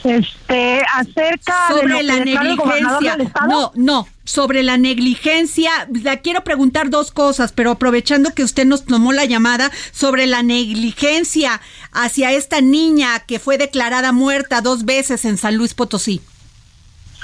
[0.04, 3.18] este acerca sobre la negligencia.
[3.48, 5.72] No, no, sobre la negligencia.
[6.04, 10.44] La quiero preguntar dos cosas, pero aprovechando que usted nos tomó la llamada sobre la
[10.44, 16.22] negligencia hacia esta niña que fue declarada muerta dos veces en San Luis Potosí.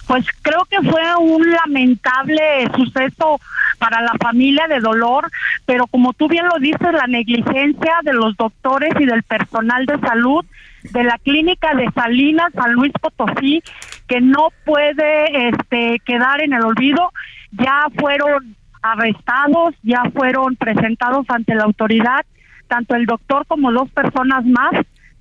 [0.07, 3.39] Pues creo que fue un lamentable suceso
[3.79, 5.29] para la familia de dolor,
[5.65, 9.99] pero como tú bien lo dices, la negligencia de los doctores y del personal de
[9.99, 10.45] salud
[10.91, 13.63] de la clínica de Salinas, San Luis Potosí,
[14.07, 17.11] que no puede este, quedar en el olvido.
[17.51, 22.25] Ya fueron arrestados, ya fueron presentados ante la autoridad,
[22.67, 24.71] tanto el doctor como dos personas más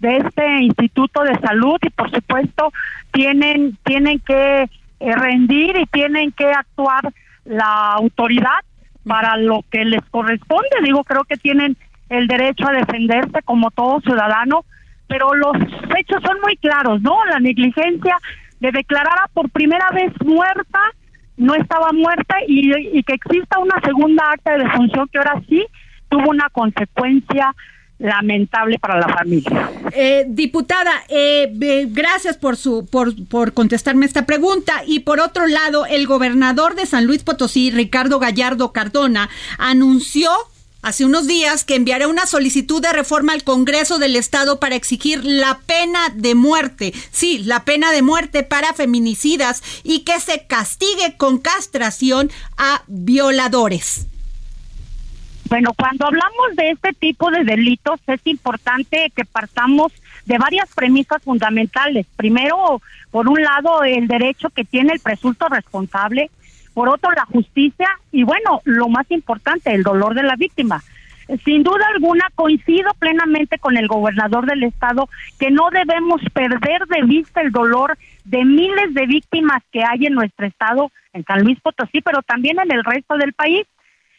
[0.02, 2.72] de este Instituto de Salud y por supuesto
[3.12, 7.12] tienen tienen que eh, rendir y tienen que actuar
[7.44, 8.60] la autoridad
[9.06, 10.68] para lo que les corresponde.
[10.84, 11.76] Digo, creo que tienen
[12.08, 14.64] el derecho a defenderse como todo ciudadano,
[15.06, 15.56] pero los
[15.96, 17.24] hechos son muy claros, ¿no?
[17.26, 18.16] La negligencia
[18.60, 20.80] de declarar por primera vez muerta,
[21.36, 25.64] no estaba muerta y, que exista una segunda acta de defunción que ahora sí
[26.08, 27.54] tuvo una consecuencia
[28.02, 29.70] lamentable para la familia.
[29.92, 35.86] Eh, diputada, eh, gracias por su por, por contestarme esta pregunta y por otro lado,
[35.86, 40.30] el gobernador de San Luis Potosí, Ricardo Gallardo Cardona, anunció
[40.82, 45.24] hace unos días que enviará una solicitud de reforma al Congreso del Estado para exigir
[45.24, 51.16] la pena de muerte, sí, la pena de muerte para feminicidas y que se castigue
[51.16, 54.08] con castración a violadores.
[55.52, 59.92] Bueno, cuando hablamos de este tipo de delitos es importante que partamos
[60.24, 62.06] de varias premisas fundamentales.
[62.16, 62.80] Primero,
[63.10, 66.30] por un lado, el derecho que tiene el presunto responsable,
[66.72, 70.82] por otro, la justicia y bueno, lo más importante, el dolor de la víctima.
[71.44, 77.02] Sin duda alguna, coincido plenamente con el gobernador del estado que no debemos perder de
[77.02, 81.60] vista el dolor de miles de víctimas que hay en nuestro estado, en San Luis
[81.60, 83.66] Potosí, pero también en el resto del país.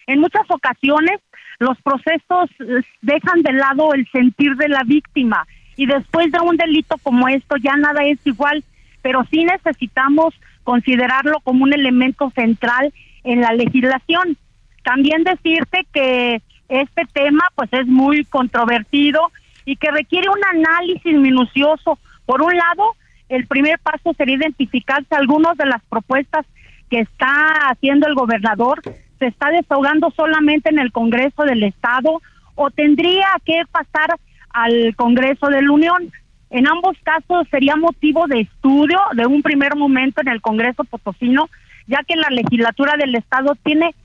[0.07, 1.19] En muchas ocasiones
[1.59, 6.57] los procesos eh, dejan de lado el sentir de la víctima y después de un
[6.57, 8.63] delito como esto ya nada es igual,
[9.01, 10.33] pero sí necesitamos
[10.63, 12.93] considerarlo como un elemento central
[13.23, 14.37] en la legislación.
[14.83, 19.31] También decirte que este tema pues es muy controvertido
[19.65, 21.97] y que requiere un análisis minucioso.
[22.25, 22.95] Por un lado,
[23.29, 26.45] el primer paso sería identificarse algunas de las propuestas
[26.89, 28.81] que está haciendo el gobernador
[29.23, 32.21] se está desahogando solamente en el Congreso del Estado
[32.55, 34.17] o tendría que pasar
[34.49, 36.11] al Congreso de la Unión.
[36.49, 41.49] En ambos casos sería motivo de estudio de un primer momento en el Congreso Potosino,
[41.87, 43.95] ya que la legislatura del Estado tiene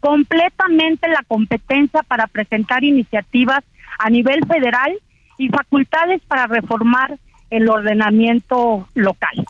[0.00, 3.64] completamente la competencia para presentar iniciativas
[3.98, 4.92] a nivel federal
[5.38, 7.16] y facultades para reformar
[7.48, 9.46] el ordenamiento local.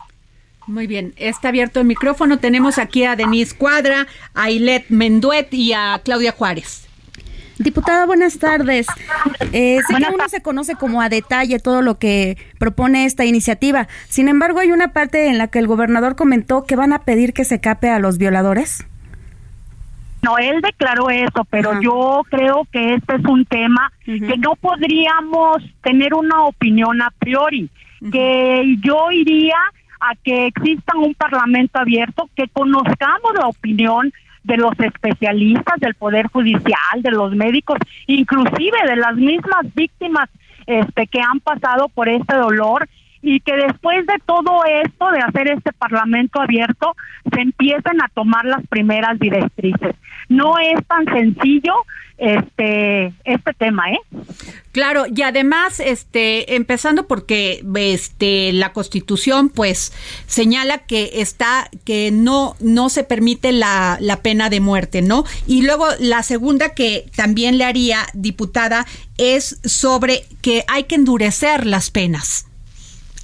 [0.67, 2.39] Muy bien, está abierto el micrófono.
[2.39, 6.87] Tenemos aquí a Denise Cuadra, a Ilet Menduet y a Claudia Juárez.
[7.57, 8.85] Diputada, buenas tardes.
[9.53, 13.87] Eh, sé que uno se conoce como a detalle todo lo que propone esta iniciativa.
[14.09, 17.33] Sin embargo, hay una parte en la que el gobernador comentó que van a pedir
[17.33, 18.85] que se cape a los violadores.
[20.21, 25.63] No, él declaró eso, pero yo creo que este es un tema que no podríamos
[25.81, 27.69] tener una opinión a priori,
[28.11, 29.55] que yo iría
[29.99, 34.11] a que exista un parlamento abierto, que conozcamos la opinión
[34.43, 37.77] de los especialistas del Poder Judicial, de los médicos,
[38.07, 40.29] inclusive de las mismas víctimas
[40.65, 42.87] este, que han pasado por este dolor
[43.21, 46.95] y que después de todo esto, de hacer este parlamento abierto,
[47.33, 49.95] se empiecen a tomar las primeras directrices.
[50.29, 51.73] No es tan sencillo
[52.17, 53.99] este este tema, ¿eh?
[54.71, 59.93] Claro, y además este empezando porque este la Constitución pues
[60.25, 65.25] señala que está que no no se permite la, la pena de muerte, ¿no?
[65.45, 68.85] Y luego la segunda que también le haría diputada
[69.17, 72.46] es sobre que hay que endurecer las penas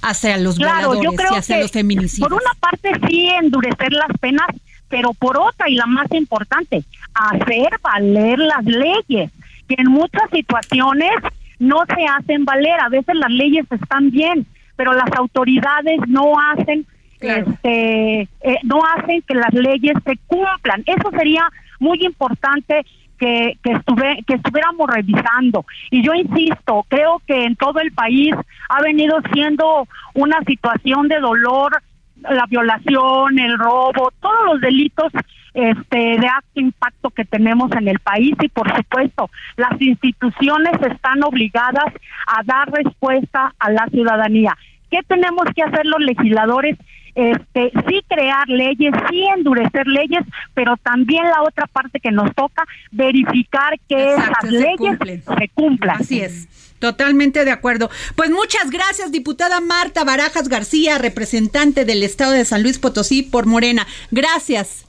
[0.04, 2.28] hacia los claro, yo creo y hacia los feminicidios.
[2.28, 4.46] Por una parte sí endurecer las penas,
[4.88, 6.84] pero por otra y la más importante,
[7.14, 9.30] hacer valer las leyes,
[9.68, 11.12] que en muchas situaciones
[11.58, 14.46] no se hacen valer, a veces las leyes están bien,
[14.76, 16.86] pero las autoridades no hacen
[17.20, 20.82] este eh, no hacen que las leyes se cumplan.
[20.86, 21.48] Eso sería
[21.80, 22.84] muy importante
[23.18, 25.64] que, que, estuve, que estuviéramos revisando.
[25.90, 28.34] Y yo insisto, creo que en todo el país
[28.68, 31.82] ha venido siendo una situación de dolor,
[32.22, 35.12] la violación, el robo, todos los delitos
[35.54, 41.22] este, de alto impacto que tenemos en el país y por supuesto las instituciones están
[41.22, 41.92] obligadas
[42.26, 44.56] a dar respuesta a la ciudadanía.
[44.90, 46.76] ¿Qué tenemos que hacer los legisladores?
[47.14, 52.64] Este, sí crear leyes, sí endurecer leyes, pero también la otra parte que nos toca,
[52.90, 54.98] verificar que esas leyes
[55.38, 56.00] se cumplan.
[56.00, 56.48] Así es.
[56.78, 57.88] Totalmente de acuerdo.
[58.14, 63.46] Pues muchas gracias, diputada Marta Barajas García, representante del Estado de San Luis Potosí por
[63.46, 63.86] Morena.
[64.10, 64.84] Gracias.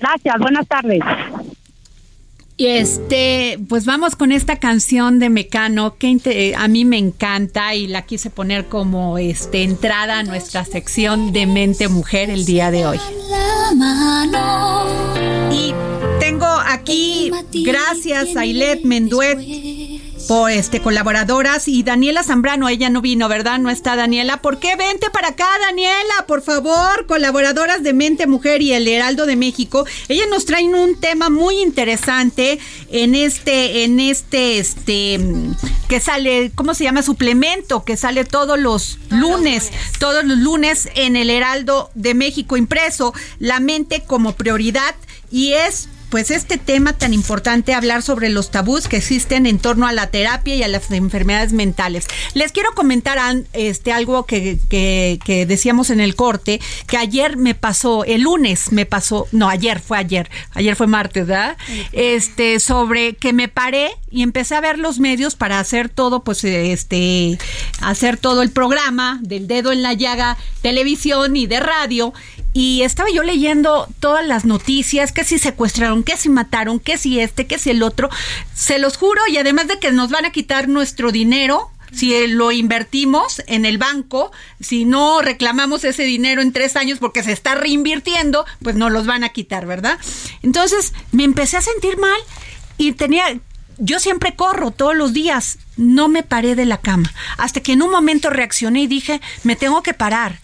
[0.00, 1.00] Gracias, buenas tardes.
[2.56, 7.86] Y este, pues vamos con esta canción de Mecano que a mí me encanta y
[7.86, 12.86] la quise poner como este entrada a nuestra sección de Mente Mujer el día de
[12.86, 13.00] hoy.
[15.50, 15.74] Y
[16.20, 17.32] tengo aquí,
[17.64, 18.42] gracias a
[18.84, 19.38] Menduet
[20.28, 23.58] por este colaboradoras y Daniela Zambrano, ella no vino, ¿verdad?
[23.58, 24.42] No está Daniela.
[24.42, 24.76] ¿Por qué?
[24.76, 29.84] Vente para acá, Daniela, por favor, colaboradoras de Mente Mujer y el Heraldo de México.
[30.08, 32.58] Ellas nos traen un tema muy interesante
[32.90, 35.18] en este en este este
[35.88, 37.02] que sale, ¿cómo se llama?
[37.02, 43.12] suplemento que sale todos los lunes, todos los lunes en el Heraldo de México impreso,
[43.38, 44.94] La mente como prioridad
[45.30, 49.86] y es pues este tema tan importante, hablar sobre los tabús que existen en torno
[49.86, 52.06] a la terapia y a las enfermedades mentales.
[52.34, 53.16] Les quiero comentar
[53.54, 58.84] este, algo que, que, decíamos en el corte, que ayer me pasó, el lunes me
[58.84, 61.56] pasó, no, ayer fue ayer, ayer fue martes, ¿verdad?
[61.92, 66.44] Este, sobre que me paré y empecé a ver los medios para hacer todo, pues,
[66.44, 67.38] este,
[67.80, 72.12] hacer todo el programa del dedo en la llaga, televisión y de radio
[72.52, 77.20] y estaba yo leyendo todas las noticias, que si secuestraron, que si mataron, que si
[77.20, 78.10] este, que si el otro.
[78.54, 82.52] Se los juro, y además de que nos van a quitar nuestro dinero, si lo
[82.52, 87.54] invertimos en el banco, si no reclamamos ese dinero en tres años porque se está
[87.54, 89.98] reinvirtiendo, pues nos los van a quitar, ¿verdad?
[90.42, 92.18] Entonces me empecé a sentir mal
[92.78, 93.38] y tenía,
[93.76, 97.82] yo siempre corro todos los días, no me paré de la cama, hasta que en
[97.82, 100.40] un momento reaccioné y dije, me tengo que parar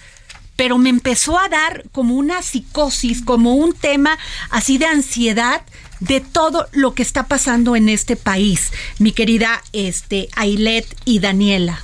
[0.59, 4.19] pero me empezó a dar como una psicosis, como un tema
[4.51, 5.63] así de ansiedad
[6.01, 11.81] de todo lo que está pasando en este país, mi querida este, Ailet y Daniela.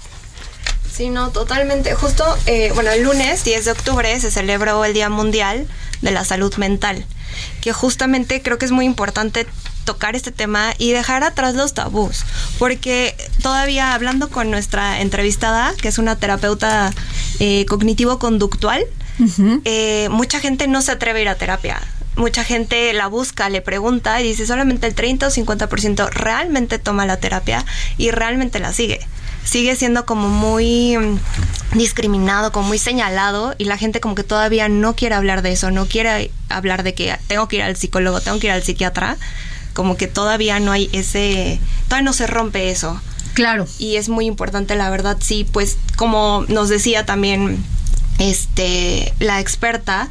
[0.92, 1.94] Sí, no, totalmente.
[1.94, 5.68] Justo, eh, bueno, el lunes 10 de octubre se celebró el Día Mundial
[6.02, 7.06] de la Salud Mental,
[7.60, 9.46] que justamente creo que es muy importante
[9.84, 12.24] tocar este tema y dejar atrás los tabús,
[12.58, 16.92] porque todavía hablando con nuestra entrevistada, que es una terapeuta
[17.38, 18.82] eh, cognitivo-conductual,
[19.64, 21.80] eh, mucha gente no se atreve a ir a terapia.
[22.16, 27.06] Mucha gente la busca, le pregunta y dice solamente el 30 o 50% realmente toma
[27.06, 27.64] la terapia
[27.98, 29.00] y realmente la sigue
[29.44, 31.18] sigue siendo como muy mm,
[31.76, 35.70] discriminado, como muy señalado y la gente como que todavía no quiere hablar de eso,
[35.70, 39.16] no quiere hablar de que tengo que ir al psicólogo, tengo que ir al psiquiatra
[39.74, 42.98] como que todavía no hay ese, todavía no se rompe eso.
[43.34, 43.66] Claro.
[43.78, 47.62] Y es muy importante, la verdad, sí, pues como nos decía también
[48.20, 50.08] este la experta,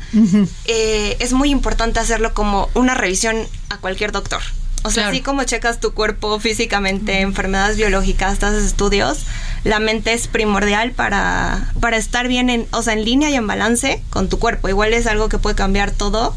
[0.65, 3.38] eh, es muy importante hacerlo como una revisión
[3.69, 4.41] a cualquier doctor.
[4.84, 9.25] O sea, así como checas tu cuerpo físicamente, enfermedades biológicas, haces estudios,
[9.63, 13.47] la mente es primordial para, para estar bien en, o sea, en línea y en
[13.47, 14.67] balance con tu cuerpo.
[14.67, 16.36] Igual es algo que puede cambiar todo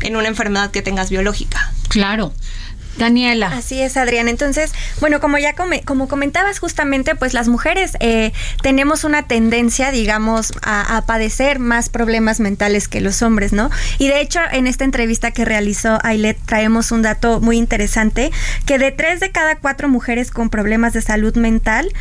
[0.00, 1.72] en una enfermedad que tengas biológica.
[1.88, 2.32] Claro.
[2.98, 3.48] Daniela.
[3.48, 4.30] Así es, Adriana.
[4.30, 8.32] Entonces, bueno, como ya como comentabas justamente, pues las mujeres eh,
[8.62, 13.70] tenemos una tendencia, digamos, a, padecer más problemas mentales que los hombres, ¿no?
[13.98, 18.30] Y de hecho, en esta entrevista que realizó Ailet, traemos un dato muy interesante,
[18.64, 21.92] que de tres de cada cuatro mujeres con problemas de salud mental,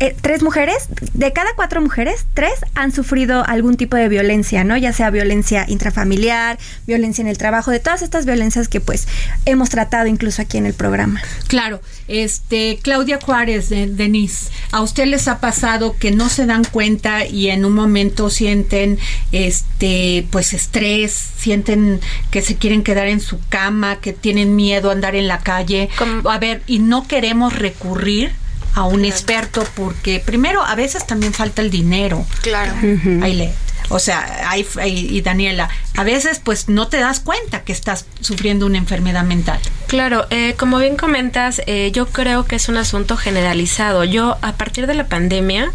[0.00, 4.76] eh, tres mujeres, de cada cuatro mujeres, tres han sufrido algún tipo de violencia, ¿no?
[4.76, 9.08] Ya sea violencia intrafamiliar, violencia en el trabajo, de todas estas violencias que pues
[9.46, 11.22] hemos tratado incluso aquí en el programa.
[11.46, 16.64] Claro, este Claudia Juárez de Denise, a usted les ha pasado que no se dan
[16.64, 18.98] cuenta y en un momento sienten
[19.32, 24.92] este pues estrés, sienten que se quieren quedar en su cama, que tienen miedo a
[24.92, 25.88] andar en la calle.
[26.24, 28.32] A ver, y no queremos recurrir
[28.74, 32.26] a un experto porque primero a veces también falta el dinero.
[32.42, 32.74] Claro.
[33.22, 33.52] Ahí le
[33.88, 38.66] o sea, hay, y Daniela, a veces pues no te das cuenta que estás sufriendo
[38.66, 39.60] una enfermedad mental.
[39.86, 44.04] Claro, eh, como bien comentas, eh, yo creo que es un asunto generalizado.
[44.04, 45.70] Yo a partir de la pandemia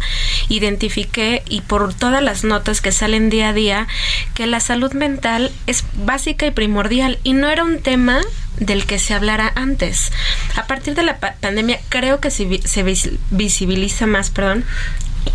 [0.48, 3.86] identifiqué y por todas las notas que salen día a día
[4.34, 8.20] que la salud mental es básica y primordial y no era un tema
[8.58, 10.12] del que se hablara antes.
[10.56, 12.84] A partir de la pandemia creo que se, se
[13.30, 14.64] visibiliza más, perdón,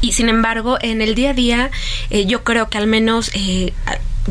[0.02, 1.72] y sin embargo, en el día a día,
[2.10, 3.74] eh, yo creo que al menos eh,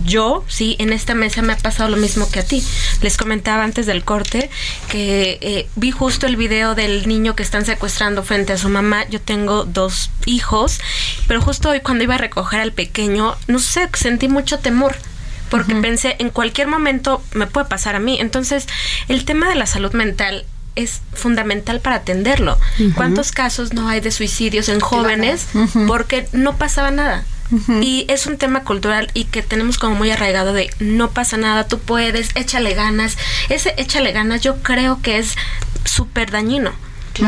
[0.03, 2.65] yo, sí, en esta mesa me ha pasado lo mismo que a ti.
[3.01, 4.51] Les comentaba antes del corte
[4.89, 9.09] que eh, vi justo el video del niño que están secuestrando frente a su mamá.
[9.09, 10.81] Yo tengo dos hijos,
[11.29, 14.97] pero justo hoy cuando iba a recoger al pequeño, no sé, sentí mucho temor
[15.51, 18.19] porque pensé en cualquier momento me puede pasar a mí.
[18.19, 18.67] Entonces,
[19.09, 20.45] el tema de la salud mental
[20.77, 22.59] es fundamental para atenderlo.
[22.95, 25.47] ¿Cuántos casos no hay de suicidios en jóvenes
[25.87, 27.25] porque no pasaba nada?
[27.83, 31.69] Y es un tema cultural y que tenemos como muy arraigado de no pasa nada,
[31.69, 33.17] tú puedes, échale ganas.
[33.49, 35.37] Ese échale ganas yo creo que es
[35.85, 36.73] súper dañino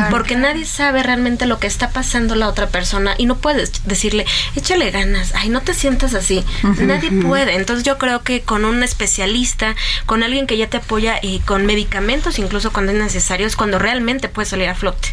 [0.09, 4.25] porque nadie sabe realmente lo que está pasando la otra persona y no puedes decirle,
[4.55, 6.43] échale ganas, ay, no te sientas así.
[6.79, 7.55] nadie puede.
[7.55, 9.75] Entonces yo creo que con un especialista,
[10.05, 13.79] con alguien que ya te apoya y con medicamentos, incluso cuando es necesario, es cuando
[13.79, 15.09] realmente puedes salir a flote.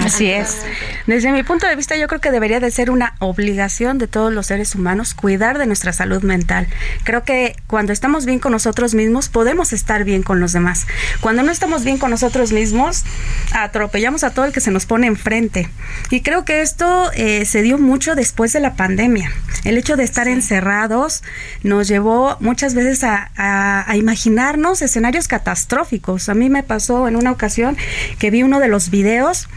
[0.00, 0.62] Así es.
[1.06, 4.32] Desde mi punto de vista, yo creo que debería de ser una obligación de todos
[4.32, 6.66] los seres humanos cuidar de nuestra salud mental.
[7.04, 10.86] Creo que cuando estamos bien con nosotros mismos, podemos estar bien con los demás.
[11.20, 13.04] Cuando no estamos bien con nosotros mismos,
[13.52, 15.68] atropellamos a todo el que se nos pone enfrente.
[16.10, 19.30] Y creo que esto eh, se dio mucho después de la pandemia.
[19.64, 21.22] El hecho de estar encerrados
[21.62, 26.30] nos llevó muchas veces a, a imaginarnos escenarios catastróficos.
[26.30, 27.76] A mí me pasó en una ocasión
[28.18, 29.48] que vi uno de los videos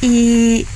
[0.00, 0.66] y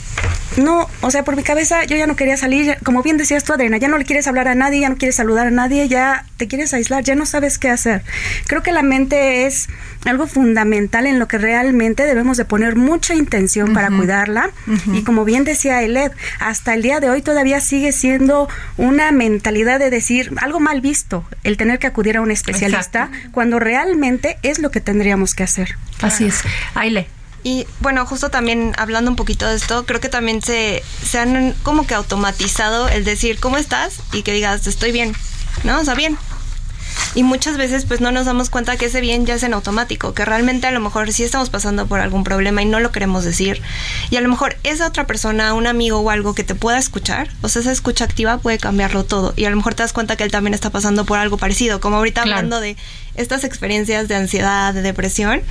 [0.56, 3.52] no, o sea, por mi cabeza yo ya no quería salir, como bien decías tú,
[3.52, 6.26] Adriana, ya no le quieres hablar a nadie, ya no quieres saludar a nadie, ya
[6.36, 8.02] te quieres aislar, ya no sabes qué hacer.
[8.46, 9.68] Creo que la mente es
[10.04, 14.50] algo fundamental en lo que realmente debemos de poner mucha intención para cuidarla.
[14.92, 19.78] Y como bien decía Eled, hasta el día de hoy todavía sigue siendo una mentalidad
[19.78, 24.58] de decir algo mal visto el tener que acudir a un especialista cuando realmente es
[24.58, 25.76] lo que tendríamos que hacer.
[26.00, 26.42] Así es.
[26.74, 27.06] Aile.
[27.45, 31.55] Y bueno, justo también hablando un poquito de esto, creo que también se, se han
[31.62, 33.99] como que automatizado el decir, ¿cómo estás?
[34.12, 35.12] Y que digas, estoy bien,
[35.64, 35.80] ¿no?
[35.80, 36.16] O sea, bien.
[37.14, 40.14] Y muchas veces pues no nos damos cuenta que ese bien ya es en automático,
[40.14, 43.24] que realmente a lo mejor sí estamos pasando por algún problema y no lo queremos
[43.24, 43.61] decir.
[44.11, 47.28] Y a lo mejor esa otra persona, un amigo o algo que te pueda escuchar,
[47.43, 49.34] o sea, esa escucha activa puede cambiarlo todo.
[49.36, 51.80] Y a lo mejor te das cuenta que él también está pasando por algo parecido,
[51.80, 52.76] como ahorita hablando de
[53.14, 55.43] estas experiencias de ansiedad, de depresión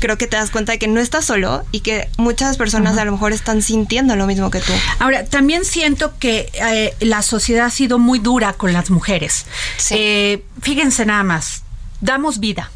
[0.00, 3.04] creo que te das cuenta de que no estás solo y que muchas personas a
[3.04, 4.72] lo mejor están sintiendo lo mismo que tú.
[4.98, 9.46] Ahora, también siento que eh, la sociedad ha sido muy dura con las mujeres.
[9.90, 11.62] Eh, fíjense nada más,
[12.00, 12.72] damos vida.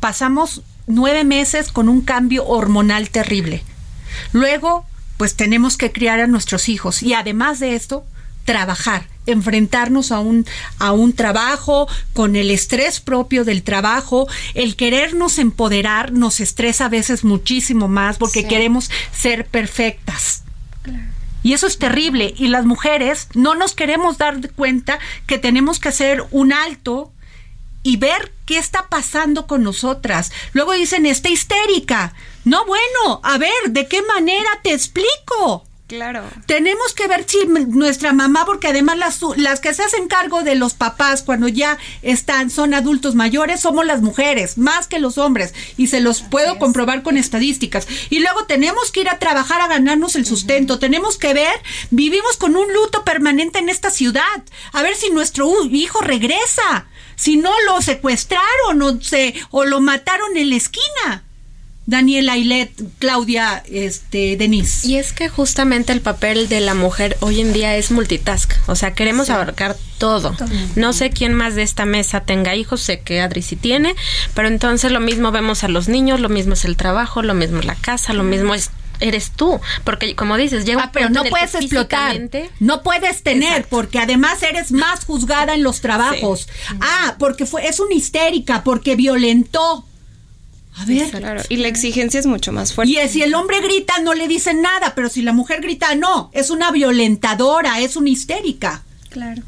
[0.00, 3.62] Pasamos nueve meses con un cambio hormonal terrible.
[4.32, 4.86] Luego,
[5.16, 8.04] pues tenemos que criar a nuestros hijos y además de esto,
[8.50, 10.44] trabajar, enfrentarnos a un,
[10.80, 16.88] a un trabajo con el estrés propio del trabajo, el querernos empoderar nos estresa a
[16.88, 20.42] veces muchísimo más porque queremos ser perfectas.
[21.44, 22.34] Y eso es terrible.
[22.36, 24.98] Y las mujeres no nos queremos dar cuenta
[25.28, 27.12] que tenemos que hacer un alto
[27.84, 30.32] y ver qué está pasando con nosotras.
[30.54, 32.14] Luego dicen, está histérica.
[32.44, 35.69] No, bueno, a ver, ¿de qué manera te explico?
[35.90, 36.22] Claro.
[36.46, 40.54] Tenemos que ver si nuestra mamá, porque además las, las que se hacen cargo de
[40.54, 45.52] los papás cuando ya están, son adultos mayores, somos las mujeres, más que los hombres.
[45.76, 47.88] Y se los puedo comprobar con estadísticas.
[48.08, 50.78] Y luego tenemos que ir a trabajar a ganarnos el sustento.
[50.78, 51.60] Tenemos que ver,
[51.90, 54.44] vivimos con un luto permanente en esta ciudad.
[54.72, 56.86] A ver si nuestro hijo regresa.
[57.16, 61.24] Si no lo secuestraron o, se, o lo mataron en la esquina.
[61.90, 62.70] Daniela Ailet,
[63.00, 64.86] Claudia, este, Denise.
[64.86, 68.76] Y es que justamente el papel de la mujer hoy en día es multitask, o
[68.76, 70.36] sea, queremos abarcar todo.
[70.76, 73.96] No sé quién más de esta mesa tenga hijos, sé que Adri sí tiene,
[74.34, 77.58] pero entonces lo mismo vemos a los niños, lo mismo es el trabajo, lo mismo
[77.58, 78.70] es la casa, lo mismo es
[79.00, 82.16] eres tú, porque como dices, llega ah, pero no puedes explotar,
[82.60, 86.48] no puedes tener, porque además eres más juzgada en los trabajos.
[86.80, 89.86] Ah, porque fue es una histérica, porque violentó,
[90.76, 91.46] a ver.
[91.48, 92.92] Y la exigencia es mucho más fuerte.
[92.92, 96.30] Y si el hombre grita, no le dicen nada, pero si la mujer grita, no,
[96.32, 98.82] es una violentadora, es una histérica.
[99.10, 99.42] Claro.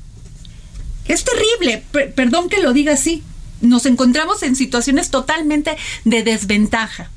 [1.07, 3.23] Es terrible, perdón que lo diga así.
[3.61, 7.11] Nos encontramos en situaciones totalmente de desventaja.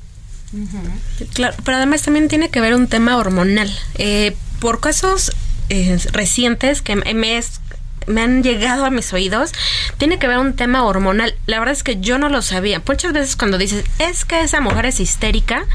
[1.34, 3.70] Claro, pero además también tiene que ver un tema hormonal.
[3.98, 5.32] Eh, por casos
[5.68, 7.60] eh, recientes que me es
[8.06, 9.52] me han llegado a mis oídos,
[9.98, 11.34] tiene que ver un tema hormonal.
[11.46, 12.82] La verdad es que yo no lo sabía.
[12.86, 15.66] Muchas veces cuando dices, es que esa mujer es histérica,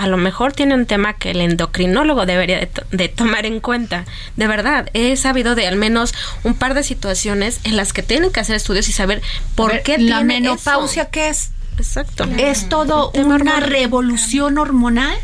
[0.00, 4.06] a lo mejor tiene un tema que el endocrinólogo debería de, tomar en cuenta.
[4.34, 8.32] De verdad, he sabido de al menos un par de situaciones en las que tienen
[8.32, 9.20] que hacer estudios y saber
[9.54, 11.50] por qué la menopausia qué es.
[11.76, 12.24] Exacto.
[12.38, 15.18] Es todo una revolución hormonal.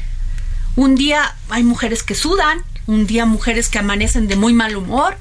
[0.77, 5.17] Un día hay mujeres que sudan, un día mujeres que amanecen de muy mal humor.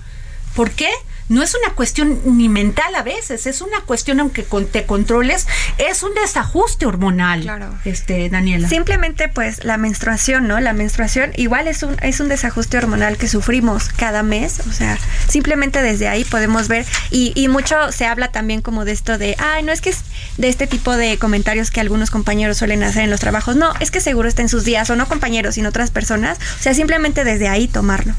[0.53, 0.89] ¿Por qué?
[1.27, 5.47] No es una cuestión ni mental a veces, es una cuestión, aunque te controles,
[5.77, 7.73] es un desajuste hormonal, claro.
[7.83, 8.69] este, Daniela.
[8.69, 10.59] Simplemente, pues, la menstruación, ¿no?
[10.59, 14.97] La menstruación igual es un, es un desajuste hormonal que sufrimos cada mes, o sea,
[15.27, 19.35] simplemente desde ahí podemos ver, y, y mucho se habla también como de esto de,
[19.39, 20.01] ay, no es que es
[20.37, 23.89] de este tipo de comentarios que algunos compañeros suelen hacer en los trabajos, no, es
[23.89, 27.23] que seguro está en sus días, o no compañeros, sino otras personas, o sea, simplemente
[27.23, 28.13] desde ahí tomarlo.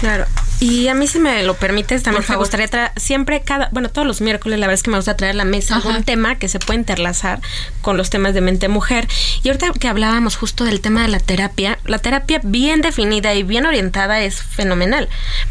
[0.00, 0.26] Claro.
[0.60, 4.06] Y a mí, si me lo permites, también me gustaría traer siempre cada, bueno, todos
[4.06, 6.48] los miércoles, la verdad es que me gusta traer a la mesa algún tema que
[6.48, 7.40] se puede interlazar
[7.80, 9.08] con los temas de mente mujer.
[9.42, 13.42] Y ahorita que hablábamos justo del tema de la terapia, la terapia bien definida y
[13.42, 15.08] bien orientada es fenomenal.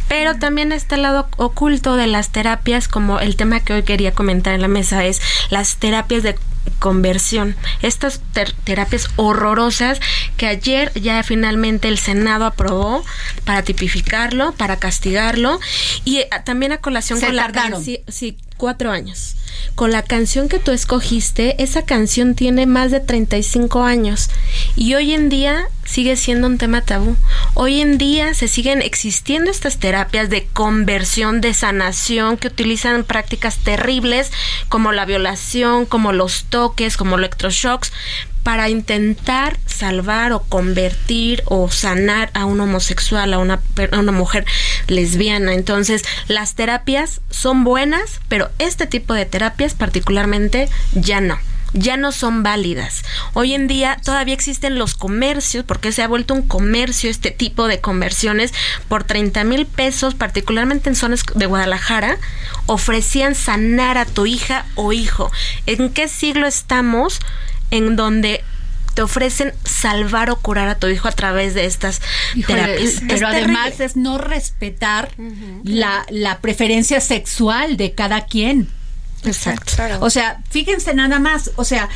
[0.08, 4.14] Pero también está el lado oculto de las terapias, como el tema que hoy quería
[4.14, 6.36] comentar en la mesa, es las terapias de
[6.80, 7.56] conversión.
[7.82, 8.22] Estas
[8.64, 10.00] terapias horrorosas
[10.38, 13.04] que ayer ya finalmente el Senado aprobó
[13.46, 15.60] para tipificarlo, para castigarlo
[16.06, 17.52] y eh, también a colación con la
[18.08, 19.36] sí, cuatro años.
[19.76, 24.30] Con la canción que tú escogiste, esa canción tiene más de 35 años
[24.76, 27.16] y hoy en día sigue siendo un tema tabú.
[27.56, 33.58] Hoy en día se siguen existiendo estas terapias de conversión, de sanación, que utilizan prácticas
[33.58, 34.32] terribles
[34.70, 37.92] como la violación, como los toques, como electroshocks,
[38.44, 43.60] para intentar salvar o convertir o sanar a un homosexual, a una,
[43.92, 44.46] a una mujer
[44.88, 45.54] lesbiana.
[45.54, 49.39] Entonces, las terapias son buenas, pero este tipo de terapias
[49.78, 51.38] particularmente ya no
[51.72, 53.04] ya no son válidas.
[53.34, 57.68] Hoy en día todavía existen los comercios, porque se ha vuelto un comercio este tipo
[57.68, 58.56] de conversiones
[58.88, 62.18] por 30 mil pesos, particularmente en zonas de Guadalajara,
[62.66, 65.32] ofrecían sanar a tu hija o hijo.
[65.68, 67.20] ¿En qué siglo estamos?
[67.72, 68.44] en donde
[68.94, 72.02] te ofrecen salvar o curar a tu hijo a través de estas
[72.48, 73.02] terapias.
[73.08, 75.12] Pero además es no respetar
[75.64, 78.68] la, la preferencia sexual de cada quien.
[79.24, 79.74] Exacto.
[80.02, 81.90] O sea, fíjense nada más, o sea,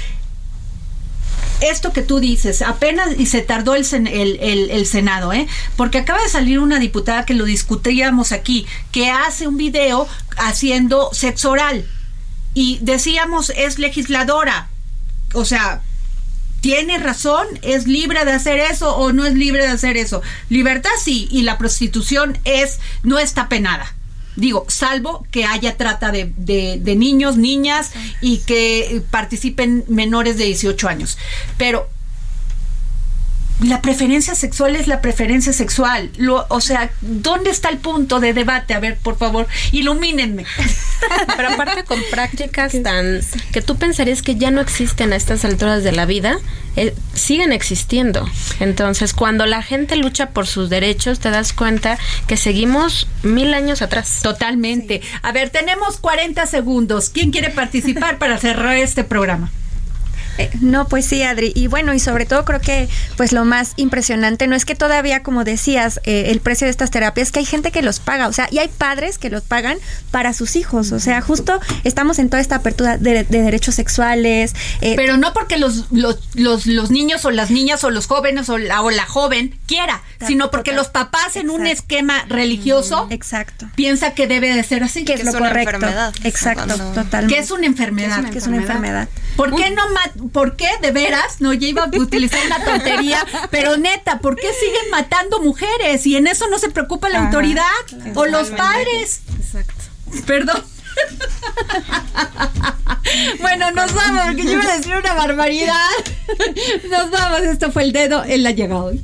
[1.62, 5.48] esto que tú dices, apenas y se tardó el, el, Senado, ¿eh?
[5.76, 10.08] Porque acaba de salir una diputada que lo discutíamos aquí, que hace un video
[10.38, 11.86] haciendo sexo oral.
[12.54, 14.68] Y decíamos, es legisladora,
[15.34, 15.82] o sea,
[16.62, 20.22] tiene razón, es libre de hacer eso o no es libre de hacer eso.
[20.50, 23.94] Libertad sí, y la prostitución es, no está penada.
[24.36, 30.88] Digo, salvo que haya trata de, de, niños, niñas y que participen menores de 18
[30.88, 31.18] años.
[31.58, 31.88] Pero
[33.64, 36.12] la preferencia sexual es la preferencia sexual.
[36.18, 38.74] Lo, o sea, ¿dónde está el punto de debate?
[38.74, 40.46] A ver, por favor, ilumínenme.
[41.38, 45.84] Pero aparte con prácticas tan que tú pensarías que ya no existen a estas alturas
[45.84, 46.38] de la vida,
[46.76, 48.30] eh, siguen existiendo.
[48.60, 51.98] Entonces, cuando la gente lucha por sus derechos, te das cuenta
[52.28, 54.20] que seguimos mil años atrás.
[54.24, 55.02] Totalmente.
[55.22, 57.10] A ver, tenemos 40 segundos.
[57.10, 59.52] ¿Quién quiere participar para cerrar este programa?
[60.38, 61.52] Eh, no, pues sí, Adri.
[61.56, 65.24] Y bueno, y sobre todo creo que pues lo más impresionante no es que todavía,
[65.24, 68.34] como decías, eh, el precio de estas terapias, que hay gente que los paga, o
[68.34, 69.78] sea, y hay padres que los pagan
[70.12, 70.92] para sus hijos.
[70.92, 74.56] O sea, justo estamos en toda esta apertura de, derechos sexuales.
[74.82, 78.58] Eh, Pero no porque los, los, los, niños o las niñas o los jóvenes o
[78.58, 83.68] la, o la joven quiera, sino porque los papás en un esquema religioso exacto.
[83.76, 85.04] piensa que debe de ser así.
[85.06, 85.88] Que, es, lo correcto.
[86.24, 87.36] Exacto, totalmente.
[87.36, 88.30] Que es una enfermedad.
[88.30, 89.08] Que es una enfermedad.
[89.36, 89.84] ¿Por qué no
[90.32, 90.70] ¿Por qué?
[90.82, 95.42] De veras, no, ya iba a utilizar una tontería, pero neta, ¿por qué siguen matando
[95.42, 96.06] mujeres?
[96.06, 97.64] Y en eso no se preocupa la autoridad
[98.16, 99.22] o los padres.
[99.38, 99.84] Exacto.
[100.26, 100.64] Perdón.
[103.42, 105.90] bueno, nos vamos, porque yo iba a decir una barbaridad.
[106.90, 109.04] Nos vamos, esto fue el dedo en la llegada hoy.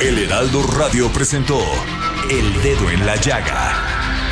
[0.00, 1.60] El Heraldo Radio presentó
[2.30, 4.09] El Dedo en la Llaga